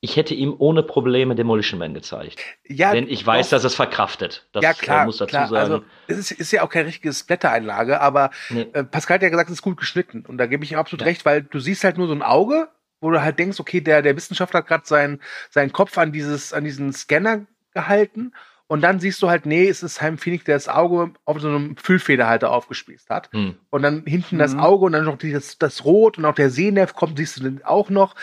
[0.00, 2.38] ich hätte ihm ohne Probleme Demolition Man gezeigt.
[2.66, 4.46] Ja, Denn ich weiß, dass es verkraftet.
[4.52, 5.48] Das ja, klar, muss dazu klar.
[5.48, 5.72] sagen.
[5.72, 8.66] Also, es ist, ist ja auch keine richtige Splatter-Einlage, aber Nee.
[8.72, 10.24] äh, Pascal hat ja gesagt, es ist gut geschnitten.
[10.26, 12.68] Und da gebe ich ihm absolut recht, weil du siehst halt nur so ein Auge,
[13.00, 15.20] wo du halt denkst, okay, der, der Wissenschaftler hat gerade seinen,
[15.50, 18.32] seinen Kopf an, dieses, an diesen Scanner gehalten.
[18.68, 21.48] Und dann siehst du halt, nee, es ist Simon Phoenix, der das Auge auf so
[21.48, 23.30] einem Füllfederhalter aufgespießt hat.
[23.32, 23.54] Hm.
[23.70, 24.60] Und dann hinten das Mhm.
[24.60, 27.64] Auge und dann noch dieses, das Rot und auch der Sehnerv kommt, siehst du den
[27.64, 28.14] auch noch.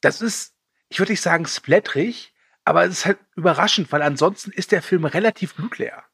[0.00, 0.54] Das ist,
[0.92, 2.32] ich würde nicht sagen splättrig,
[2.64, 6.04] aber es ist halt überraschend, weil ansonsten ist der Film relativ blutleer.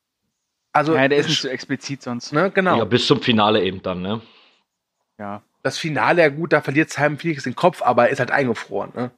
[0.73, 2.33] Also, ja, der ist es- nicht so explizit sonst.
[2.33, 2.79] ne, genau.
[2.79, 4.21] Ja, bis zum Finale eben dann, ne?
[5.19, 5.43] Ja.
[5.65, 8.93] Das Finale, ja gut, da verliert Simon Phoenix den Kopf, aber er ist halt eingefroren.
[8.95, 9.11] Ne?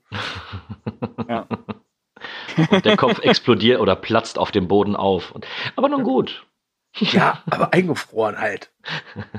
[1.28, 1.46] ja.
[2.70, 5.34] Und der Kopf explodiert oder platzt auf dem Boden auf.
[5.76, 6.46] Aber nun gut.
[6.98, 8.70] Ja, aber eingefroren halt.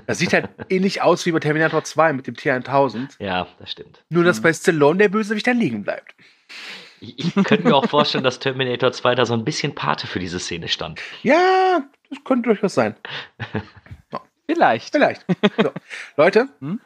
[0.08, 3.16] Das sieht halt ähnlich aus wie bei Terminator 2 mit dem T-1000.
[3.20, 4.04] Ja, das stimmt.
[4.10, 6.16] Nur, dass bei Stallone der Bösewicht dann liegen bleibt.
[7.02, 10.20] Ich, ich könnte mir auch vorstellen, dass Terminator 2 da so ein bisschen Pate für
[10.20, 11.02] diese Szene stand.
[11.24, 12.96] Ja, das könnte durchaus sein.
[14.48, 14.92] Vielleicht.
[14.92, 15.26] Vielleicht.
[15.62, 15.72] So.
[16.18, 16.80] Leute, Hm?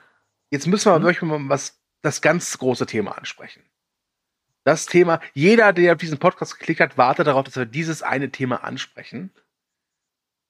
[0.51, 3.63] jetzt müssen wir euch mal was, das ganz große Thema ansprechen.
[4.63, 8.31] Das Thema, jeder, der auf diesen Podcast geklickt hat, wartet darauf, dass wir dieses eine
[8.31, 9.31] Thema ansprechen.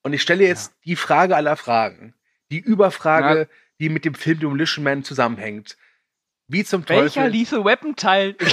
[0.06, 2.14] Und ich stelle jetzt die Frage aller Fragen.
[2.52, 3.50] Die Überfrage,
[3.80, 5.78] die mit dem Film Demolition Man zusammenhängt.
[6.48, 7.32] Wie zum Welcher Teufel.
[7.32, 8.46] Lethal Weapon Teil der?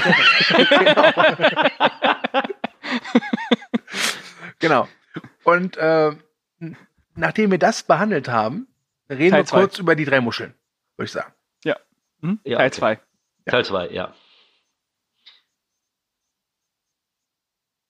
[4.60, 4.88] Genau.
[5.44, 6.16] Und äh,
[7.16, 8.66] nachdem wir das behandelt haben,
[9.10, 9.60] reden Teil wir zwei.
[9.60, 10.54] kurz über die drei Muscheln,
[10.96, 11.34] würde ich sagen.
[11.64, 11.76] ja.
[12.22, 12.40] Hm?
[12.44, 12.78] Ja, Teil okay.
[12.78, 13.00] 2.
[13.50, 14.14] Teil 2, ja.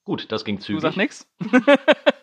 [0.02, 0.82] Gut, das ging Du zügig.
[0.82, 1.28] sagst nix?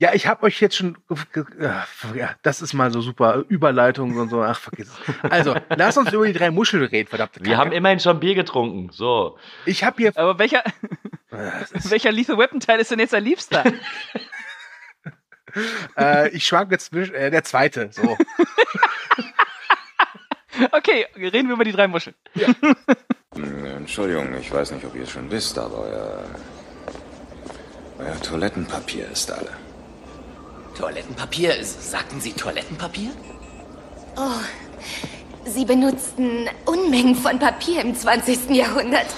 [0.00, 0.96] Ja, ich habe euch jetzt schon.
[1.34, 1.70] äh,
[2.16, 4.42] Ja, das ist mal so super Überleitung und so.
[4.42, 5.30] Ach, vergiss es.
[5.30, 8.90] Also, lass uns über die drei Muscheln reden, verdammte Wir haben immerhin schon Bier getrunken.
[8.92, 9.38] So.
[9.66, 10.12] Ich habe hier.
[10.16, 10.62] Aber welcher,
[11.30, 13.64] welcher Lethal Weapon Teil ist denn jetzt dein Liebster?
[15.96, 17.14] äh, ich schwanke zwischen.
[17.16, 17.90] Äh, der zweite.
[17.92, 18.16] So.
[20.72, 22.16] Okay, reden wir über die drei Muscheln.
[23.32, 26.24] Entschuldigung, ich weiß nicht, ob ihr es schon wisst, aber euer,
[28.00, 29.50] euer Toilettenpapier ist alle.
[30.78, 31.56] Toilettenpapier?
[31.64, 33.10] Sagten Sie Toilettenpapier?
[34.16, 34.20] Oh,
[35.44, 38.50] Sie benutzten Unmengen von Papier im 20.
[38.50, 39.06] Jahrhundert.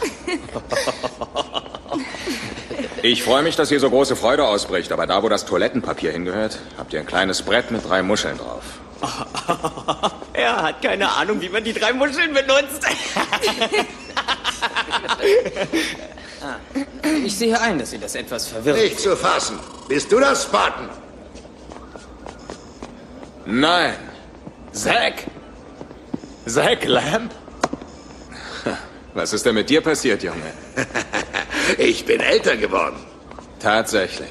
[3.02, 6.58] Ich freue mich, dass hier so große Freude ausbricht, aber da, wo das Toilettenpapier hingehört,
[6.76, 8.62] habt ihr ein kleines Brett mit drei Muscheln drauf.
[10.34, 12.84] Er hat keine Ahnung, wie man die drei Muscheln benutzt.
[17.24, 18.76] ich sehe ein, dass Sie das etwas verwirrt.
[18.76, 19.58] Nicht zu fassen.
[19.88, 20.90] Bist du das, Spartan?
[23.46, 23.96] Nein.
[24.72, 25.14] Zack?
[26.46, 27.32] Zack Lamb?
[29.14, 30.52] Was ist denn mit dir passiert, Junge?
[31.78, 32.96] Ich bin älter geworden.
[33.60, 34.28] Tatsächlich.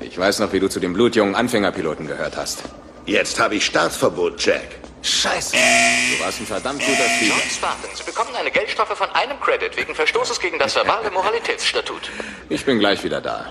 [0.00, 2.62] Ich weiß noch, wie du zu dem blutjungen Anfängerpiloten gehört hast.
[3.06, 4.66] Jetzt habe ich Startverbot, Jack.
[5.02, 5.56] Scheiße.
[5.56, 7.34] Du warst ein verdammt guter Spieler.
[7.36, 12.10] John Spartan, Sie bekommen eine Geldstrafe von einem Credit wegen Verstoßes gegen das verbale Moralitätsstatut.
[12.48, 13.46] Ich bin gleich wieder da.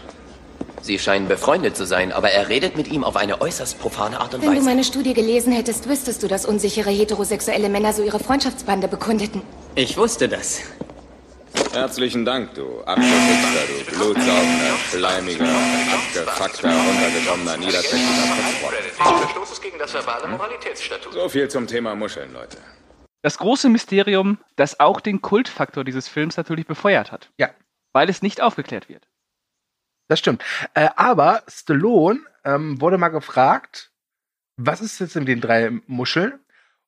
[0.90, 4.34] Sie scheinen befreundet zu sein, aber er redet mit ihm auf eine äußerst profane Art
[4.34, 4.66] und Wenn du Weise.
[4.66, 9.44] meine Studie gelesen hättest, wüsstest du, dass unsichere heterosexuelle Männer so ihre Freundschaftsbande bekundeten.
[9.76, 10.64] Ich wusste das.
[11.74, 19.20] Herzlichen Dank, du Abschlusshitzler, du blutsaugender, schleimiger, abgefuckter, runtergekommener, niederträchtiger Putzbrot.
[19.20, 21.14] Verstoßes gegen das verbale Moralitätsstatut.
[21.14, 22.58] So viel zum Thema Muscheln, Leute.
[23.22, 27.30] Das große Mysterium, das auch den Kultfaktor dieses Films natürlich befeuert hat.
[27.38, 27.52] Ja.
[27.94, 29.08] Weil es nicht aufgeklärt wird.
[30.10, 30.43] Das stimmt.
[30.74, 33.91] Äh, aber Stallone ähm, wurde mal gefragt,
[34.57, 36.39] was ist jetzt in den drei Muscheln?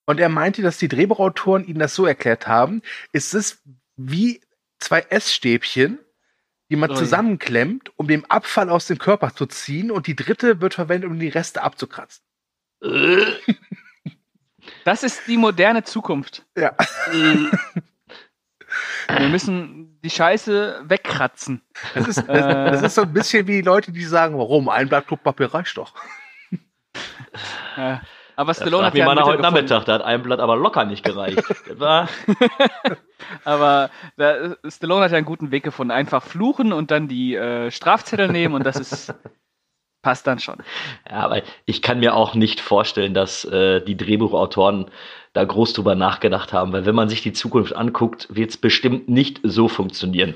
[0.06, 2.82] Und er meinte, dass die Drehbuchautoren ihnen das so erklärt haben,
[3.14, 3.62] es ist
[3.96, 4.42] wie
[4.80, 6.00] zwei Essstäbchen,
[6.70, 6.98] die man Ui.
[6.98, 11.20] zusammenklemmt, um den Abfall aus dem Körper zu ziehen und die dritte wird verwendet, um
[11.20, 12.24] die Reste abzukratzen.
[14.86, 16.46] Das ist die moderne Zukunft.
[16.56, 16.76] Ja.
[19.18, 21.62] Wir müssen die Scheiße wegkratzen.
[21.94, 24.70] Das ist, das, das ist so ein bisschen wie die Leute, die sagen, warum?
[24.70, 25.94] Ein Blatt Klopapier reicht doch.
[28.36, 29.42] Aber Stallone hat ja heute gefunden.
[29.42, 31.44] Nachmittag, da hat ein Blatt aber locker nicht gereicht.
[33.44, 35.92] Aber da, Stallone hat ja einen guten Weg gefunden.
[35.92, 39.14] Einfach fluchen und dann die äh, Strafzettel nehmen und das ist
[40.02, 40.58] passt dann schon.
[41.10, 44.90] ja, aber ich kann mir auch nicht vorstellen, dass äh, die Drehbuchautoren
[45.34, 49.08] da groß drüber nachgedacht haben, weil wenn man sich die Zukunft anguckt, wird es bestimmt
[49.10, 50.36] nicht so funktionieren.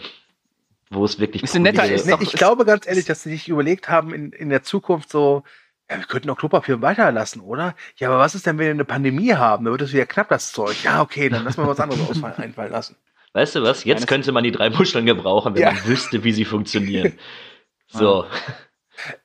[0.92, 3.50] Wo es wirklich Bisschen netter ist Nee, doch- ich glaube ganz ehrlich, dass sie sich
[3.50, 5.44] überlegt haben, in, in der Zukunft so,
[5.90, 7.76] ja, wir könnten auch Klopapier weiterlassen, oder?
[7.98, 9.66] Ja, aber was ist denn, wenn wir eine Pandemie haben?
[9.66, 10.84] Dann wird es wieder knapp, das Zeug.
[10.84, 12.96] Ja, okay, dann lassen wir was anderes ausfallen, einfallen lassen.
[13.34, 13.84] Weißt du was?
[13.84, 15.72] Jetzt könnte man die drei Muscheln gebrauchen, wenn Ja.
[15.72, 17.14] man wüsste, wie sie funktionieren.
[17.88, 18.26] So.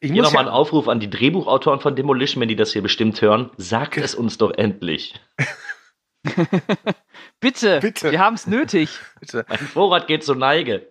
[0.00, 2.72] Ich Hier muss nochmal ja, ein Aufruf an die Drehbuchautoren von Demolition, wenn die das
[2.72, 3.50] hier bestimmt hören.
[3.56, 5.14] Sagt es uns doch endlich.
[7.40, 8.10] Bitte, Bitte.
[8.10, 8.98] wir haben es nötig.
[9.20, 9.44] bitte.
[9.48, 10.86] Mein Vorrat geht zur Neige.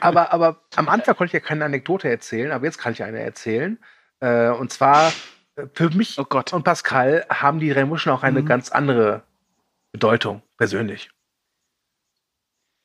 [0.00, 3.20] Aber, aber am Anfang konnte ich ja keine Anekdote erzählen, aber jetzt kann ich eine
[3.20, 3.78] erzählen.
[4.20, 5.12] Äh, und zwar,
[5.56, 6.52] äh, für mich Oh Gott.
[6.52, 8.46] und Pascal haben die drei Muscheln auch eine Mhm.
[8.46, 9.22] ganz andere
[9.90, 11.10] Bedeutung, persönlich.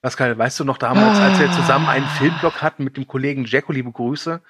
[0.02, 3.72] Pascal, weißt du noch damals, als wir zusammen einen Filmblock hatten mit dem Kollegen Jacko,
[3.74, 4.42] liebe Grüße,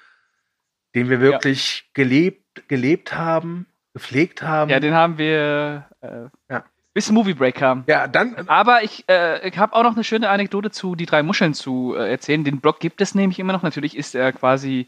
[0.94, 4.70] den wir wirklich gelebt, gelebt haben, gepflegt haben?
[4.70, 6.06] Ja, den haben wir äh,
[6.52, 6.64] Ja.
[6.94, 7.84] bis Movie Break kam.
[7.86, 11.22] Ja, dann, Aber ich, äh, ich habe auch noch eine schöne Anekdote zu die drei
[11.22, 12.44] Muscheln zu äh, erzählen.
[12.44, 13.62] Den Blog gibt es nämlich immer noch.
[13.62, 14.86] Natürlich ist er quasi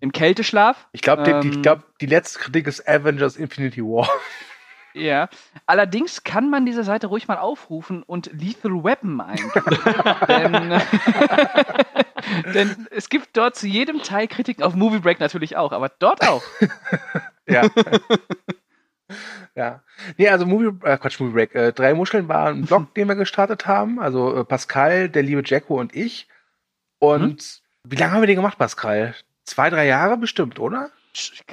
[0.00, 0.88] im Kälteschlaf.
[0.92, 4.08] ich glaube, die, die, Ähm, ich glaub, die letzte Kritik ist Avengers Infinity War.
[4.94, 5.28] Ja.
[5.66, 9.52] Allerdings kann man diese Seite ruhig mal aufrufen und Lethal Weapon eingeben.
[10.28, 10.80] denn,
[12.54, 16.26] denn es gibt dort zu jedem Teil Kritiken auf Movie Break natürlich auch, aber dort
[16.26, 16.42] auch.
[17.46, 17.68] Ja.
[19.54, 19.82] ja.
[20.16, 21.54] Nee, also Movie, äh, Quatsch, Movie Break.
[21.54, 24.00] Äh, drei Muscheln war ein Blog, den wir gestartet haben.
[24.00, 26.26] Also äh, Pascal, der liebe Jacko und ich.
[27.00, 29.14] Und wie lange haben wir den gemacht, Pascal?
[29.44, 30.88] Zwei, drei Jahre bestimmt, oder?
[31.12, 31.44] Ich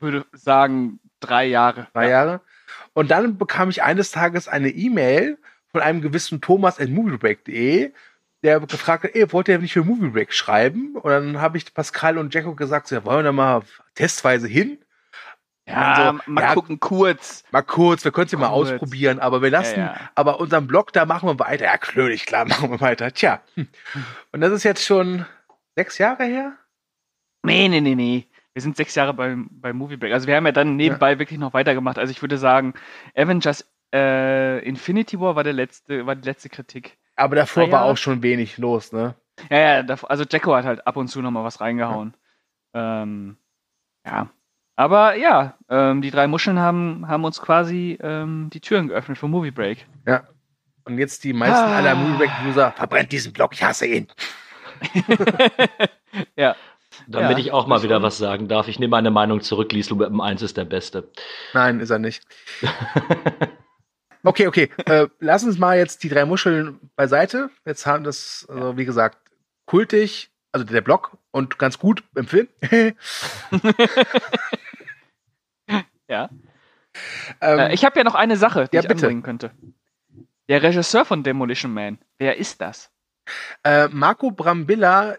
[0.00, 1.88] würde sagen, drei Jahre.
[1.92, 2.40] Drei Jahre.
[2.96, 5.36] Und dann bekam ich eines Tages eine E-Mail
[5.70, 7.92] von einem gewissen Thomas at moviebreak.de,
[8.42, 10.96] der gefragt hat, ey, wollt ihr nicht für Movie Break schreiben?
[10.96, 13.62] Und dann habe ich Pascal und Jacko gesagt, so, ja, wollen wir da mal
[13.94, 14.78] testweise hin?
[15.68, 17.44] Ja, so, mal ja, gucken kurz.
[17.50, 20.10] Mal kurz, wir können es ja mal ausprobieren, aber wir lassen, Ja, ja.
[20.14, 21.66] aber unseren Blog, da machen wir weiter.
[21.66, 23.12] Ja, klönig, klar, machen wir weiter.
[23.12, 23.42] Tja.
[24.32, 25.26] Und das ist jetzt schon
[25.74, 26.54] sechs Jahre her?
[27.42, 28.26] Nee, nee, nee, nee.
[28.56, 30.14] Wir sind sechs Jahre beim, beim Movie Break.
[30.14, 31.98] Also wir haben ja dann nebenbei wirklich noch weitergemacht.
[31.98, 32.72] Also ich würde sagen,
[33.14, 36.96] Avengers äh, Infinity War war der letzte, war die letzte Kritik.
[37.16, 37.92] Aber davor Drei war Jahre?
[37.92, 39.14] auch schon wenig los, ne?
[39.50, 42.14] Ja, ja, also Jacko hat halt ab und zu noch mal was reingehauen.
[42.72, 43.36] Ähm,
[44.06, 44.30] ja.
[44.74, 49.28] Aber ja, ähm, die drei Muscheln haben, haben uns quasi ähm, die Türen geöffnet für
[49.28, 49.86] Movie Break.
[50.06, 50.26] Ja.
[50.84, 51.76] Und jetzt die meisten Ah.
[51.76, 54.08] aller Movie Break-User, verbrennt diesen Blog, ich hasse ihn.
[56.36, 56.56] Ja.
[57.06, 58.68] Damit Ja, ich auch mal wieder was sagen darf.
[58.68, 59.72] Ich nehme meine Meinung zurück.
[59.72, 61.10] Liesl Weapon 1 ist der Beste.
[61.52, 62.22] Nein, ist er nicht.
[64.22, 64.70] Okay, okay.
[64.86, 67.50] Äh, lass uns mal jetzt die drei Muscheln beiseite.
[67.64, 69.18] Jetzt haben das, also wie gesagt,
[69.66, 72.48] kultig, also der Blog und ganz gut im Film.
[76.08, 76.30] Ja.
[77.40, 79.06] Ähm, Äh, ich habe ja noch eine Sache, die ja, ich bitte.
[79.06, 79.50] anbringen könnte.
[80.48, 82.90] Der Regisseur von Demolition Man, wer ist das?
[83.64, 85.16] Äh, Marco Brambilla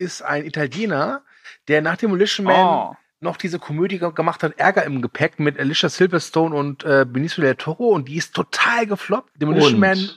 [0.00, 1.22] ist ein Italiener,
[1.68, 2.96] der nach Demolition Man Oh.
[3.20, 7.42] noch diese Komödie ge- gemacht hat, Ärger im Gepäck mit Alicia Silverstone und äh, Benicio
[7.42, 9.30] del Toro und die ist total gefloppt.
[9.40, 10.10] Demolition Und- Man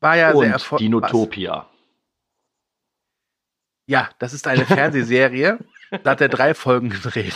[0.00, 0.84] war ja sehr erfolgreich.
[0.86, 1.66] Dinotopia.
[3.86, 5.58] Ja, das ist eine Fernsehserie.
[6.02, 7.34] da hat er drei Folgen gedreht.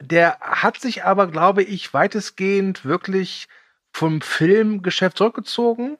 [0.00, 3.48] Der hat sich aber, glaube ich, weitestgehend wirklich
[3.92, 5.98] vom Filmgeschäft zurückgezogen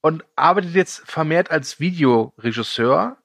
[0.00, 3.16] und arbeitet jetzt vermehrt als Videoregisseur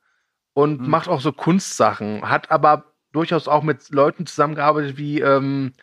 [0.54, 0.90] und Mhm.
[0.90, 5.74] macht auch so Kunstsachen, hat aber durchaus auch mit Leuten zusammengearbeitet wie ähm,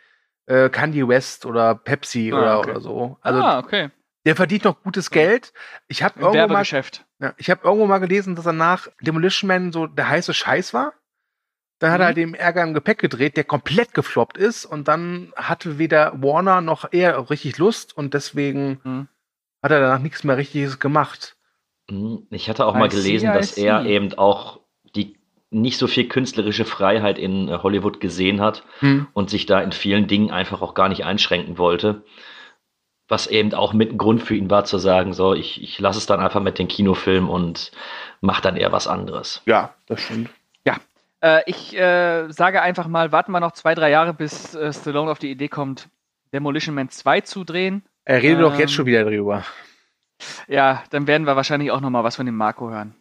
[0.47, 2.71] äh, Kanye West oder Pepsi Ah, oder, okay.
[2.73, 3.19] oder so.
[3.21, 3.91] Also ah, okay.
[4.27, 5.53] der verdient noch gutes Geld.
[5.89, 6.65] Ich habe irgendwo mal,
[7.21, 10.75] ja, ich habe irgendwo mal gelesen, dass er nach Demolition Man so der heiße Scheiß
[10.75, 10.95] war.
[11.79, 12.07] Dann hat er Mhm.
[12.09, 16.61] halt dem Ärger im Gepäck gedreht, der komplett gefloppt ist und dann hatte weder Warner
[16.61, 19.09] noch er richtig Lust und deswegen Mhm.
[19.63, 21.37] hat er danach nichts mehr richtiges gemacht.
[21.89, 24.60] Hm, Ich hatte auch mal I gelesen, dass er eben auch
[25.51, 29.07] nicht so viel künstlerische Freiheit in äh, Hollywood gesehen hat Hm.
[29.13, 32.05] und sich da in vielen Dingen einfach auch gar nicht einschränken wollte.
[33.09, 35.99] Was eben auch mit ein Grund für ihn war, zu sagen, so, ich, ich lasse
[35.99, 37.73] es dann einfach mit den Kinofilmen und
[38.21, 39.43] mache dann eher was anderes.
[39.47, 40.31] Ja, das stimmt.
[40.65, 40.77] Ja.
[41.21, 45.11] Äh, ich äh, sage einfach mal, warten wir noch zwei, drei Jahre, bis äh, Stallone
[45.11, 45.89] auf die Idee kommt,
[46.33, 47.83] Demolition Man 2 zu drehen.
[48.05, 49.45] Er redet doch jetzt Ähm, schon wieder drüber.
[50.47, 52.95] Ja, dann werden wir wahrscheinlich auch noch mal was von dem Marco hören.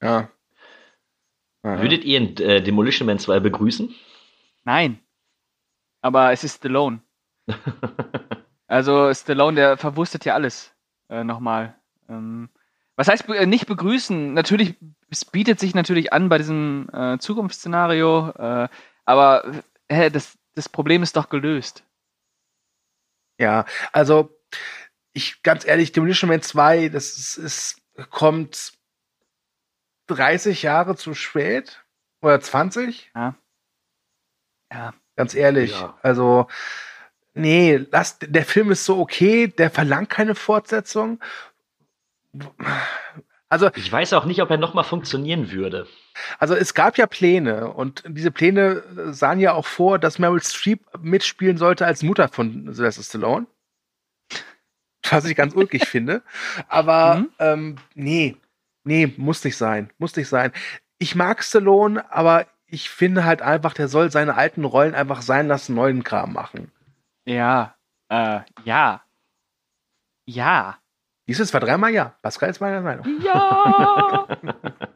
[0.00, 0.28] Ja.
[1.66, 3.94] Würdet ihr äh, Demolition Man 2 begrüßen?
[4.64, 5.00] Nein.
[6.00, 7.00] Aber es ist Stallone.
[8.66, 10.72] also Stallone, der verwurstet ja alles
[11.08, 11.74] äh, nochmal.
[12.08, 12.48] Ähm,
[12.94, 14.32] was heißt be- äh, nicht begrüßen?
[14.32, 14.76] Natürlich,
[15.10, 18.68] es bietet sich natürlich an bei diesem äh, Zukunftsszenario, äh,
[19.04, 21.84] aber äh, das, das Problem ist doch gelöst.
[23.38, 24.30] Ja, also
[25.12, 28.72] ich ganz ehrlich, Demolition Man 2, das ist, ist kommt
[30.08, 31.84] 30 Jahre zu spät
[32.22, 33.10] oder 20.
[33.14, 33.34] Ja.
[34.72, 34.94] Ja.
[35.16, 35.96] Ganz ehrlich, Ja.
[36.02, 36.46] also
[37.34, 41.20] nee, lass, der Film ist so okay, der verlangt keine Fortsetzung.
[43.48, 45.86] Also Ich weiß auch nicht, ob er nochmal funktionieren würde.
[46.38, 48.82] Also es gab ja Pläne und diese Pläne
[49.12, 53.46] sahen ja auch vor, dass Meryl Streep mitspielen sollte als Mutter von Sylvester Stallone.
[55.08, 56.22] Was ich ganz ulkig finde.
[56.68, 57.28] Aber Mhm.
[57.38, 58.36] ähm, nee,
[58.86, 59.92] nee, muss nicht sein.
[59.98, 60.52] Muss nicht sein.
[60.98, 65.48] Ich mag Stallone, aber ich finde halt einfach, der soll seine alten Rollen einfach sein
[65.48, 66.72] lassen, neuen Kram machen.
[67.24, 67.74] Ja.
[68.08, 69.02] Äh, ja.
[70.24, 70.78] Ja.
[71.28, 72.16] Dieses war dreimal ja.
[72.22, 73.20] Pascal ist meiner Meinung.
[73.20, 74.26] Ja.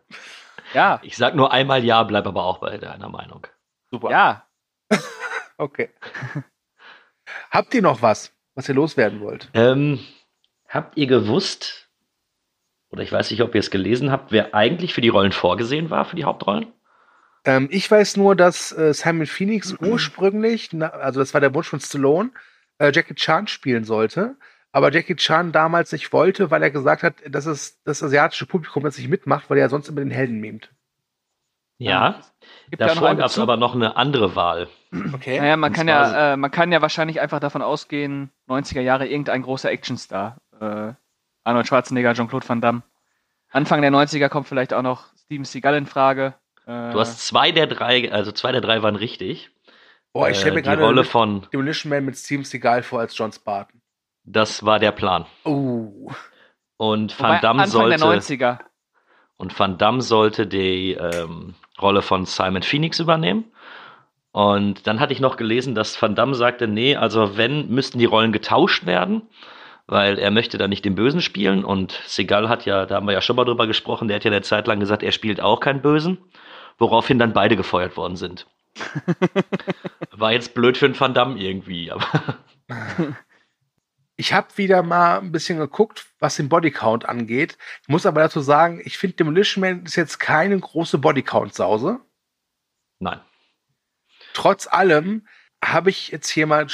[0.75, 1.01] ja.
[1.03, 3.47] Ich sag nur einmal ja, bleib aber auch bei deiner Meinung.
[3.91, 4.11] Super.
[4.11, 4.47] Ja.
[5.61, 5.91] Okay.
[7.51, 9.51] Habt ihr noch was, was ihr loswerden wollt?
[9.53, 10.01] Ähm,
[10.67, 11.90] habt ihr gewusst,
[12.91, 15.91] oder ich weiß nicht, ob ihr es gelesen habt, wer eigentlich für die Rollen vorgesehen
[15.91, 16.67] war, für die Hauptrollen?
[17.45, 21.69] Ähm, ich weiß nur, dass äh, Simon Phoenix ursprünglich, na, also das war der Wunsch
[21.69, 22.31] von Stallone,
[22.79, 24.37] äh, Jackie Chan spielen sollte.
[24.73, 28.85] Aber Jackie Chan damals nicht wollte, weil er gesagt hat, dass es das asiatische Publikum
[28.85, 30.71] das nicht mitmacht, weil er sonst immer den Helden mimt.
[31.79, 32.21] Ja.
[32.69, 34.69] Gibt Davor gab es aber noch eine andere Wahl.
[35.15, 35.39] Okay.
[35.41, 39.43] Naja, man kann ja, äh, man kann ja wahrscheinlich einfach davon ausgehen, 90er Jahre irgendein
[39.43, 40.37] großer Actionstar.
[40.61, 40.93] Äh,
[41.51, 42.83] Arnold Schwarzenegger, Jean-Claude Van Damme.
[43.51, 46.35] Anfang der 90er kommt vielleicht auch noch Steven Seagal in Frage.
[46.67, 49.51] Äh, Du hast zwei der drei, also zwei der drei waren richtig.
[50.13, 53.01] Boah, ich stelle mir Äh, die gerade Rolle von, Demolition Man mit Steven Seagal vor
[53.01, 53.81] als John Spartan.
[54.25, 55.27] das war der Plan.
[55.45, 56.11] Oh.
[56.77, 58.59] Und wobei Van Damme Anfang der sollte 90er.
[59.37, 63.45] und Van Damme sollte die ähm, Rolle von Simon Phoenix übernehmen.
[64.33, 68.05] Und dann hatte ich noch gelesen, dass Van Damme sagte, nee, also wenn, müssten die
[68.05, 69.23] Rollen getauscht werden,
[69.91, 71.65] weil er möchte da nicht den Bösen spielen.
[71.65, 74.31] Und Segal hat ja, da haben wir ja schon mal drüber gesprochen, der hat ja
[74.31, 76.19] eine Zeit lang gesagt, er spielt auch keinen Bösen,
[76.79, 78.47] woraufhin dann beide gefeuert worden sind.
[80.13, 82.07] War jetzt blöd für den Van Damme irgendwie, aber
[84.17, 87.57] Ich habe wieder mal ein bisschen geguckt, was den Bodycount angeht.
[87.83, 92.01] Ich muss aber dazu sagen, ich finde Demolition Man ist jetzt keine große Bodycount-Sause.
[93.01, 93.21] nein.
[94.35, 95.27] Trotz allem
[95.65, 96.69] habe ich jetzt hier mal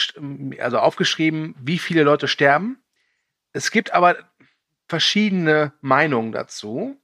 [0.59, 2.83] also aufgeschrieben, wie viele Leute sterben.
[3.57, 4.31] Es gibt aber
[4.87, 7.01] verschiedene Meinungen dazu.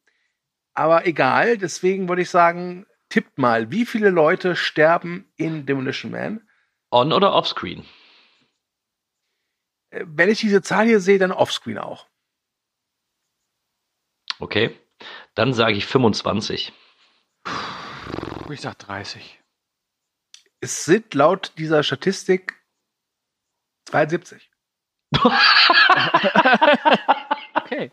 [0.75, 6.47] Aber egal, deswegen würde ich sagen, tippt mal, wie viele Leute sterben in Demolition Man?
[6.91, 7.87] On- oder offscreen?
[9.93, 12.07] Äh, Wenn ich diese Zahl hier sehe, dann offscreen auch.
[14.39, 14.79] Okay.
[15.35, 16.75] Dann sage ich 25.
[18.51, 19.41] Ich sag 30.
[20.61, 22.63] Es sind laut dieser Statistik
[23.87, 24.52] 72.
[27.55, 27.91] Okay.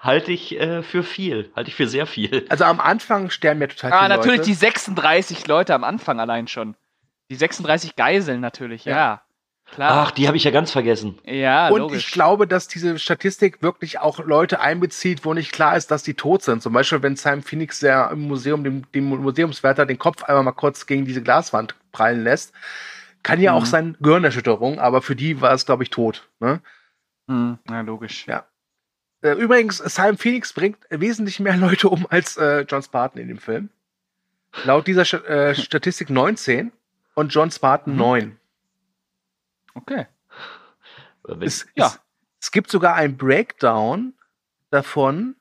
[0.00, 1.50] Halte ich äh, für viel.
[1.54, 2.46] Halte ich für sehr viel.
[2.48, 4.48] Also am Anfang sterben ja total Ah, viele natürlich Leute.
[4.50, 6.76] die 36 Leute am Anfang allein schon.
[7.30, 8.96] Die 36 Geiseln natürlich, ja.
[8.96, 9.22] Ja.
[9.74, 10.06] Klar.
[10.06, 11.18] Ach, die habe ich ja ganz vergessen.
[11.24, 12.06] ja, Und logisch.
[12.06, 16.14] ich glaube, dass diese Statistik wirklich auch Leute einbezieht, wo nicht klar ist, dass die
[16.14, 16.62] tot sind.
[16.62, 20.52] Zum Beispiel, wenn Simon Phoenix der im Museum, dem, dem Museumswärter den Kopf einmal mal
[20.52, 22.54] kurz gegen diese Glaswand prallen lässt.
[23.22, 23.66] Kann ja auch Mhm.
[23.66, 26.28] sein Gehirnerschütterung, aber für die war es, glaube ich, tot.
[26.40, 26.60] Ne?
[27.26, 28.26] Hm, na, logisch.
[28.26, 28.46] Ja.
[29.22, 33.38] Äh, übrigens, Simon Phoenix bringt wesentlich mehr Leute um als äh, John Spartan in dem
[33.38, 33.68] Film.
[34.64, 36.72] Laut dieser Sta- äh, Statistik 19
[37.14, 38.38] und John Spartan 9.
[39.74, 40.06] Okay.
[41.40, 41.86] Es, Ja.
[41.88, 42.00] es,
[42.40, 44.14] es gibt sogar ein Breakdown
[44.70, 45.34] davon.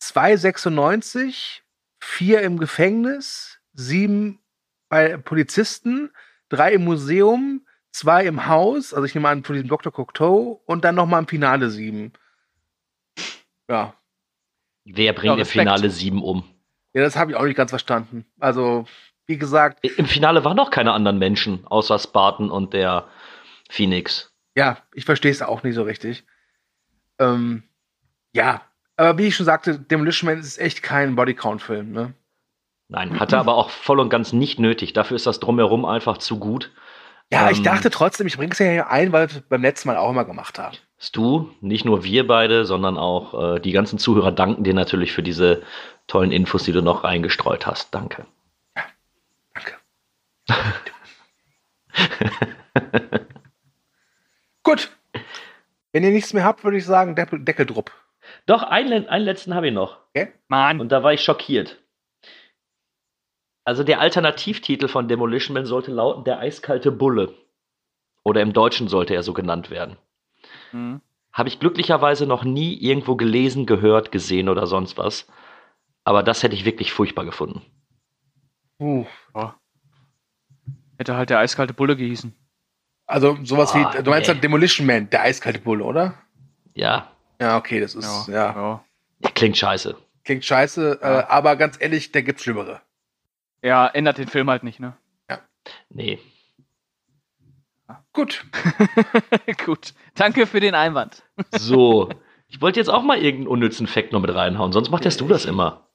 [0.00, 1.62] 296,
[2.00, 4.38] 4 im Gefängnis, 7
[4.88, 6.10] bei Polizisten,
[6.50, 9.92] 3 im Museum, 2 im Haus, also ich nehme an von diesem Dr.
[9.92, 12.12] Cocteau und dann nochmal im Finale 7.
[13.70, 13.94] Ja.
[14.84, 15.46] Wer bringt Ja, im.
[15.46, 16.44] Finale 7 um?
[16.94, 18.24] Ja, das habe ich auch nicht ganz verstanden.
[18.38, 18.86] Also,
[19.26, 23.08] wie gesagt, Im Finale waren noch keine anderen Menschen, außer Spartan und der
[23.68, 24.32] Phoenix.
[24.56, 26.24] Ja, ich verstehe es auch nicht so richtig.
[27.18, 27.64] Ähm,
[28.32, 28.62] ja,
[28.96, 32.14] aber wie ich schon sagte, Demolition Man ist echt kein Bodycount-Film, ne?
[32.88, 34.92] Nein, hatte aber auch voll und ganz nicht nötig.
[34.92, 36.70] Dafür ist das drumherum einfach zu gut.
[37.32, 39.62] Ja, ich Ähm, dachte trotzdem, ich bringe es ja hier ein, weil wir es beim
[39.62, 40.76] letzten Mal auch immer gemacht haben.
[41.12, 45.24] du, nicht nur wir beide, sondern auch äh, die ganzen Zuhörer danken dir natürlich für
[45.24, 45.62] diese
[46.06, 47.92] tollen Infos, die du noch reingestreut hast.
[47.92, 48.26] Danke.
[54.62, 54.90] Gut.
[55.92, 57.92] Wenn ihr nichts mehr habt, würde ich sagen, Deckel, Deckeldrupp.
[58.46, 59.98] Doch, einen, einen letzten habe ich noch.
[60.14, 60.32] Okay.
[60.48, 60.80] Mann.
[60.80, 61.78] Und da war ich schockiert.
[63.66, 67.34] Also der Alternativtitel von Demolition Man sollte lauten Der eiskalte Bulle.
[68.22, 69.96] Oder im Deutschen sollte er so genannt werden.
[70.70, 71.00] Hm.
[71.32, 75.26] Habe ich glücklicherweise noch nie irgendwo gelesen, gehört, gesehen oder sonst was.
[76.04, 77.62] Aber das hätte ich wirklich furchtbar gefunden.
[78.78, 79.04] Uh.
[80.96, 82.34] Hätte halt der eiskalte Bulle gehießen.
[83.06, 84.34] Also sowas Ah, wie, du meinst nee.
[84.34, 86.14] halt Demolition Man, der eiskalte Bulle, oder?
[86.74, 87.10] Ja,
[87.40, 88.84] Ja, okay, das ist, ja.
[89.34, 89.96] klingt scheiße.
[90.24, 92.80] Klingt scheiße, äh, aber ganz ehrlich, der gibt's Schlimmere.
[93.66, 94.96] Ja, ändert den Film halt nicht, ne?
[95.88, 96.20] Nee.
[98.12, 98.46] Gut.
[99.64, 99.92] Gut.
[100.14, 101.24] Danke für den Einwand.
[101.50, 102.08] So.
[102.46, 105.46] Ich wollte jetzt auch mal irgendeinen unnützen Fact noch mit reinhauen, sonst machst du das
[105.46, 105.88] immer.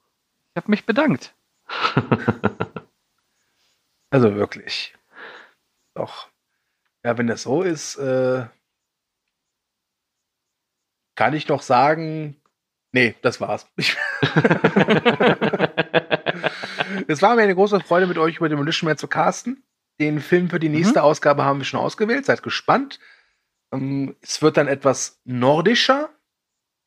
[0.50, 1.34] Ich habe mich bedankt.
[4.10, 4.94] Also wirklich.
[5.94, 6.28] Doch.
[7.02, 8.46] Ja, wenn das so ist, äh,
[11.14, 12.36] kann ich noch sagen,
[12.92, 13.66] nee, das war's.
[17.08, 19.64] Es war mir eine große Freude, mit euch über Demolition Man zu casten.
[20.00, 22.24] Den Film für die nächste Ausgabe haben wir schon ausgewählt.
[22.24, 22.98] Seid gespannt.
[23.72, 26.10] Ähm, es wird dann etwas nordischer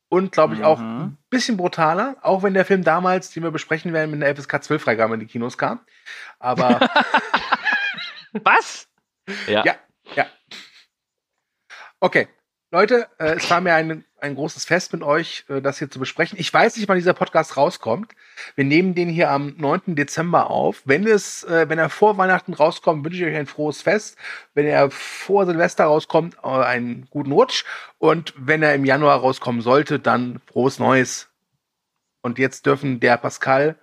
[0.08, 2.16] und, glaube ich, auch ein bisschen brutaler.
[2.22, 5.20] Auch wenn der Film damals, den wir besprechen werden, mit einer FSK 12 Freigabe in
[5.20, 5.80] die Kinos kam.
[6.38, 6.80] Aber
[8.32, 8.88] Was?
[9.46, 9.64] Ja.
[9.64, 9.76] ja,
[10.14, 10.26] ja.
[12.00, 12.28] Okay,
[12.72, 16.00] Leute, äh, es war mir ein, ein großes Fest mit euch, äh, das hier zu
[16.00, 16.36] besprechen.
[16.38, 18.12] Ich weiß nicht, wann dieser Podcast rauskommt.
[18.56, 19.94] Wir nehmen den hier am 9.
[19.94, 20.82] Dezember auf.
[20.84, 24.18] Wenn es, äh, wenn er vor Weihnachten rauskommt, wünsche ich euch ein frohes Fest.
[24.54, 27.64] Wenn er vor Silvester rauskommt, äh, einen guten Rutsch.
[27.98, 31.28] Und wenn er im Januar rauskommen sollte, dann frohes Neues.
[32.20, 33.78] Und jetzt dürfen der Pascal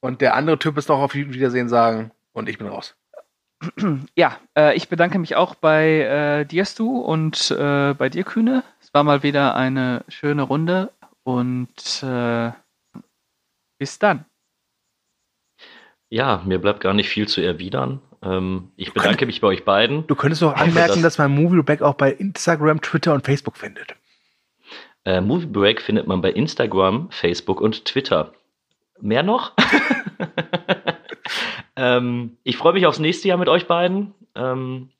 [0.00, 2.12] und der andere Typ es noch auf Wiedersehen sagen.
[2.32, 2.96] Und ich bin raus.
[4.16, 8.62] Ja, äh, ich bedanke mich auch bei äh, dir, Stu, und äh, bei dir, Kühne.
[8.80, 10.90] Es war mal wieder eine schöne Runde
[11.22, 12.52] und äh,
[13.78, 14.24] bis dann.
[16.08, 18.00] Ja, mir bleibt gar nicht viel zu erwidern.
[18.22, 20.06] Ähm, ich bedanke mich bei euch beiden.
[20.06, 23.56] Du könntest noch anmerken, dass- dass man Movie Back auch bei Instagram, Twitter und Facebook
[23.56, 23.94] findet.
[25.04, 28.32] Äh, Movie Break findet man bei Instagram, Facebook und Twitter.
[29.00, 29.52] Mehr noch?
[31.76, 34.14] ähm, ich freue mich aufs nächste Jahr mit euch beiden.
[34.34, 34.90] Ähm,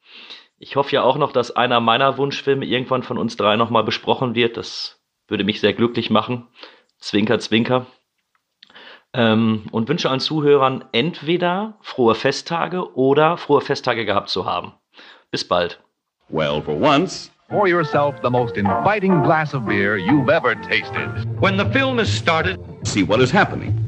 [0.59, 4.35] ich hoffe ja auch noch, dass einer meiner Wunschfilme irgendwann von uns drei nochmal besprochen
[4.35, 4.57] wird.
[4.57, 6.47] Das würde mich sehr glücklich machen.
[6.99, 7.87] Zwinker, zwinker.
[9.13, 14.75] Ähm, und wünsche allen Zuhörern entweder frohe Festtage oder frohe Festtage gehabt zu haben.
[15.31, 15.81] Bis bald.
[16.29, 17.31] Well, for once.
[17.49, 21.09] Pour yourself the most inviting glass of beer you've ever tasted.
[21.41, 23.86] When the film is started, See what is happening.